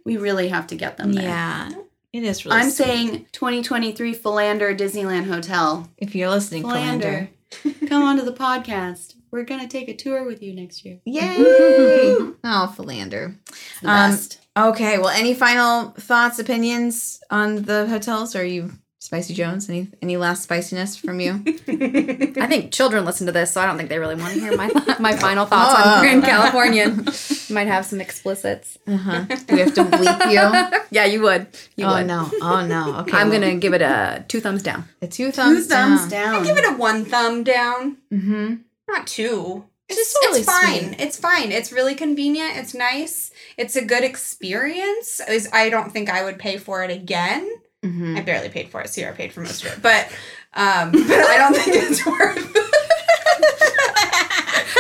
[0.06, 1.24] We really have to get them there.
[1.26, 1.70] Yeah.
[2.12, 2.86] It is really I'm sweet.
[2.86, 5.90] saying 2023 Philander Disneyland Hotel.
[5.98, 7.30] if you're listening, Philander.
[7.50, 9.16] Philander, come onto the podcast.
[9.32, 11.00] We're gonna take a tour with you next year.
[11.06, 11.36] Yay!
[12.44, 13.36] oh, Philander.
[13.82, 14.40] The Um, best.
[14.56, 18.36] Okay, well, any final thoughts, opinions on the hotels?
[18.36, 19.68] Are you Spicy Jones?
[19.68, 21.42] Any any last spiciness from you?
[21.68, 24.56] I think children listen to this, so I don't think they really want to hear
[24.56, 25.90] my my final thoughts Oh.
[25.96, 27.06] on Grand Californian.
[27.50, 28.78] Might have some explicits.
[28.88, 29.24] Uh-huh.
[29.24, 30.80] Do we have to bleep you?
[30.92, 31.48] Yeah, you would.
[31.76, 32.06] You oh would.
[32.06, 32.30] no!
[32.40, 32.98] Oh no!
[33.00, 34.86] Okay, I'm well, gonna give it a two thumbs down.
[35.02, 36.34] A two thumbs, Two thumbs, thumbs down.
[36.34, 36.44] down.
[36.44, 37.98] Give it a one thumb down.
[38.14, 38.56] Mm-hmm.
[38.88, 39.66] Not two.
[39.90, 40.94] It's, It's it's, really fine.
[40.94, 41.02] sweet.
[41.02, 41.52] It's fine.
[41.52, 42.56] It's really convenient.
[42.58, 43.32] It's nice.
[43.58, 45.22] It's a good experience.
[45.28, 47.50] Is I don't think I would pay for it again.
[47.84, 48.18] Mm-hmm.
[48.18, 48.90] I barely paid for it.
[48.90, 50.08] Sierra paid for most of it, but
[50.54, 52.54] um, but I don't think it's worth.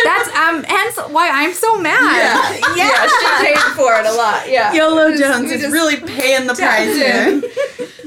[0.04, 2.60] That's um hence why I'm so mad.
[2.76, 4.50] yeah, yeah, she paid for it a lot.
[4.50, 7.30] Yeah, YOLO Jones is just really paying the price here.
[7.30, 7.42] in.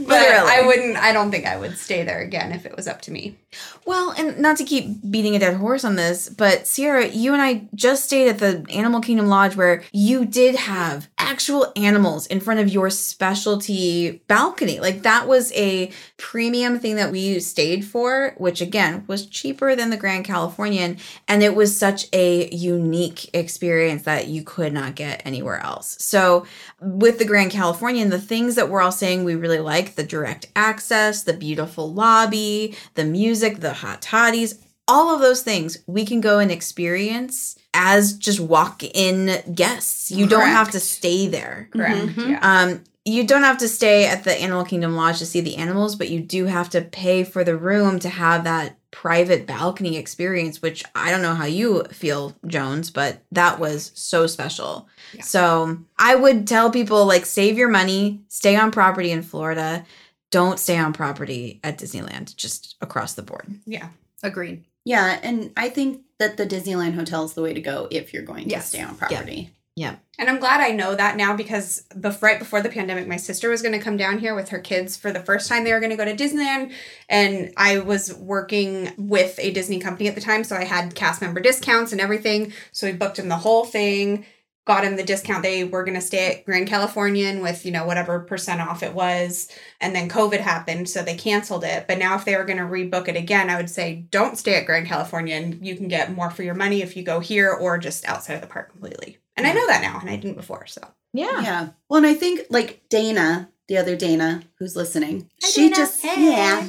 [0.06, 0.50] But Literally.
[0.52, 0.96] I wouldn't.
[0.96, 3.36] I don't think I would stay there again if it was up to me.
[3.84, 7.42] Well, and not to keep beating a dead horse on this, but Sierra, you and
[7.42, 12.40] I just stayed at the Animal Kingdom Lodge where you did have actual animals in
[12.40, 14.78] front of your specialty balcony.
[14.78, 19.90] Like that was a premium thing that we stayed for, which again was cheaper than
[19.90, 20.98] the Grand Californian.
[21.26, 25.96] And it was such a unique experience that you could not get anywhere else.
[26.00, 26.46] So,
[26.80, 30.46] with the Grand Californian, the things that we're all saying we really like the direct
[30.54, 36.20] access, the beautiful lobby, the music, the hot toddies, all of those things we can
[36.20, 40.10] go and experience as just walk in guests.
[40.10, 41.68] You don't have to stay there.
[41.72, 42.16] Correct.
[42.16, 42.38] Yeah.
[42.42, 45.94] Um, you don't have to stay at the Animal Kingdom Lodge to see the animals,
[45.94, 50.60] but you do have to pay for the room to have that private balcony experience,
[50.60, 54.88] which I don't know how you feel, Jones, but that was so special.
[55.20, 59.84] So I would tell people like save your money, stay on property in Florida.
[60.32, 63.46] Don't stay on property at Disneyland, just across the board.
[63.66, 63.90] yeah.
[64.22, 64.64] Agreed.
[64.84, 68.22] Yeah, and I think that the Disneyland Hotel is the way to go if you're
[68.22, 68.70] going Yes.
[68.70, 69.50] to stay on property.
[69.74, 69.96] Yeah.
[70.18, 73.50] And I'm glad I know that now because bef- right before the pandemic, my sister
[73.50, 75.64] was going to come down here with her kids for the first time.
[75.64, 76.72] They were going to go to Disneyland.
[77.10, 80.44] And I was working with a Disney company at the time.
[80.44, 82.54] So I had cast member discounts and everything.
[82.72, 84.24] So we booked them the whole thing,
[84.66, 85.42] got him the discount.
[85.42, 88.92] They were going to stay at Grand Californian with, you know, whatever percent off it
[88.92, 89.48] was.
[89.80, 90.88] And then COVID happened.
[90.88, 91.86] So they canceled it.
[91.86, 94.56] But now if they were going to rebook it again, I would say don't stay
[94.56, 95.60] at Grand Californian.
[95.62, 98.40] You can get more for your money if you go here or just outside of
[98.40, 99.18] the park completely.
[99.36, 100.66] And I know that now, and I didn't before.
[100.66, 100.80] So
[101.12, 101.40] Yeah.
[101.42, 101.68] Yeah.
[101.88, 105.76] Well, and I think like Dana, the other Dana who's listening, Hi, she Dana.
[105.76, 106.30] just Hey.
[106.30, 106.60] yeah,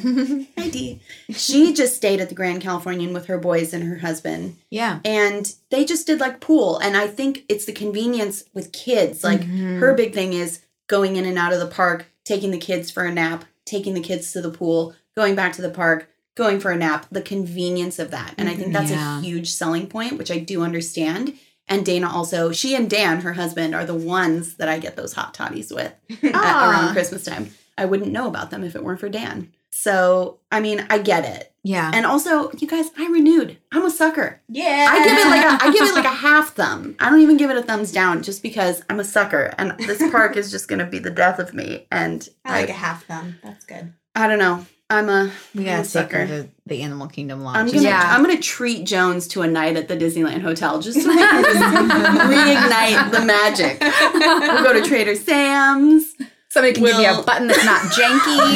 [0.58, 1.00] hi Dee.
[1.30, 5.00] She just stayed at the Grand Californian with her boys and her husband, yeah.
[5.06, 6.78] and they just did like pool.
[6.80, 9.24] And I think it's the convenience with kids.
[9.24, 9.80] Like Mhm.
[9.80, 13.04] her big thing is going in and out of the park, taking the kids for
[13.04, 16.72] a nap, taking the kids to the pool, going back to the park, going for
[16.72, 17.06] a nap.
[17.12, 19.20] The convenience of that, and I think that's Yeah.
[19.20, 21.34] a huge selling point, which I do understand.
[21.68, 25.14] And Dana also, she and Dan, her husband, are the ones that I get those
[25.14, 25.94] hot toddies with
[26.24, 27.52] at, around Christmas time.
[27.78, 29.52] I wouldn't know about them if it weren't for Dan.
[29.72, 31.54] So, I mean, I get it.
[31.64, 31.92] Yeah.
[31.94, 33.58] And also, you guys, I renewed.
[33.72, 34.42] I'm a sucker.
[34.48, 36.96] yeah, I give it like a I give it like a half thumb.
[37.00, 40.02] I don't even give it a thumbs down just because I'm a sucker and this
[40.10, 42.76] park is just going to be the death of me and I like a I
[42.76, 43.36] half thumb.
[43.44, 43.94] That's good.
[44.16, 44.66] I don't know.
[44.90, 45.32] I'm a.
[45.54, 46.26] We gotta take sucker.
[46.28, 47.74] to the Animal Kingdom I'm Lodge.
[47.74, 48.02] gonna, Yeah.
[48.06, 51.44] I'm gonna treat Jones to a night at the Disneyland Hotel just so we can
[51.44, 53.82] reignite the magic.
[53.82, 56.14] We'll go to Trader Sam's.
[56.50, 58.48] Somebody can give you a button that's not janky.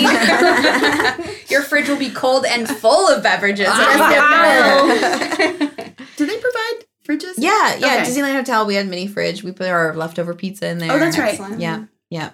[1.51, 3.67] Your fridge will be cold and full of beverages.
[6.17, 7.33] Do they provide fridges?
[7.37, 7.95] Yeah, yeah.
[7.95, 8.03] Okay.
[8.09, 8.65] Disneyland Hotel.
[8.65, 9.43] We had mini fridge.
[9.43, 10.91] We put our leftover pizza in there.
[10.93, 11.31] Oh, that's right.
[11.33, 11.59] Excellent.
[11.59, 12.31] Yeah, yeah.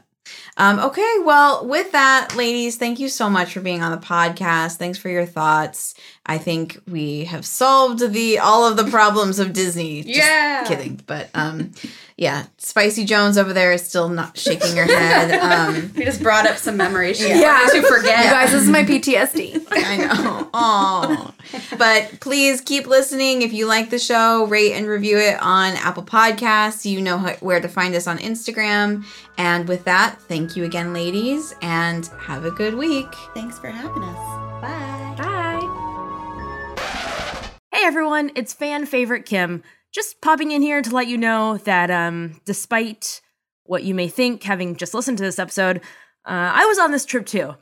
[0.59, 4.77] Um, okay, well, with that, ladies, thank you so much for being on the podcast.
[4.77, 5.93] Thanks for your thoughts.
[6.25, 10.03] I think we have solved the all of the problems of Disney.
[10.03, 10.65] Just Yeah.
[10.67, 11.71] kidding, but um,
[12.17, 15.37] yeah, Spicy Jones over there is still not shaking her head.
[15.47, 17.17] Um, We just brought up some memories.
[17.17, 17.65] She Yeah.
[17.71, 18.25] to forget.
[18.25, 19.65] You guys, this is my PTSD.
[19.71, 20.49] I know.
[20.53, 21.33] Oh,
[21.77, 23.41] but please keep listening.
[23.43, 26.83] If you like the show, rate and review it on Apple Podcasts.
[26.83, 29.05] You know where to find us on Instagram.
[29.37, 33.13] And with that, thank you again, ladies, and have a good week.
[33.33, 34.61] Thanks for having us.
[34.61, 35.15] Bye.
[35.17, 35.59] Bye.
[37.73, 39.61] Hey everyone, it's fan favorite Kim.
[39.93, 43.19] Just popping in here to let you know that um, despite
[43.65, 45.81] what you may think, having just listened to this episode,
[46.25, 47.55] uh, I was on this trip too.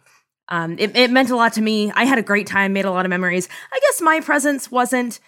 [0.49, 1.91] Um, it, it meant a lot to me.
[1.95, 3.49] I had a great time, made a lot of memories.
[3.73, 5.19] I guess my presence wasn't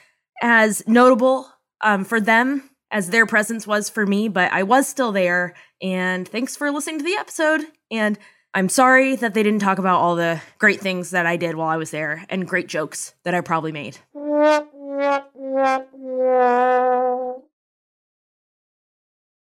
[0.43, 1.51] as notable
[1.81, 5.53] um, for them as their presence was for me, but I was still there.
[5.81, 7.61] And thanks for listening to the episode.
[7.91, 8.17] And
[8.53, 11.69] I'm sorry that they didn't talk about all the great things that I did while
[11.69, 13.97] I was there and great jokes that I probably made.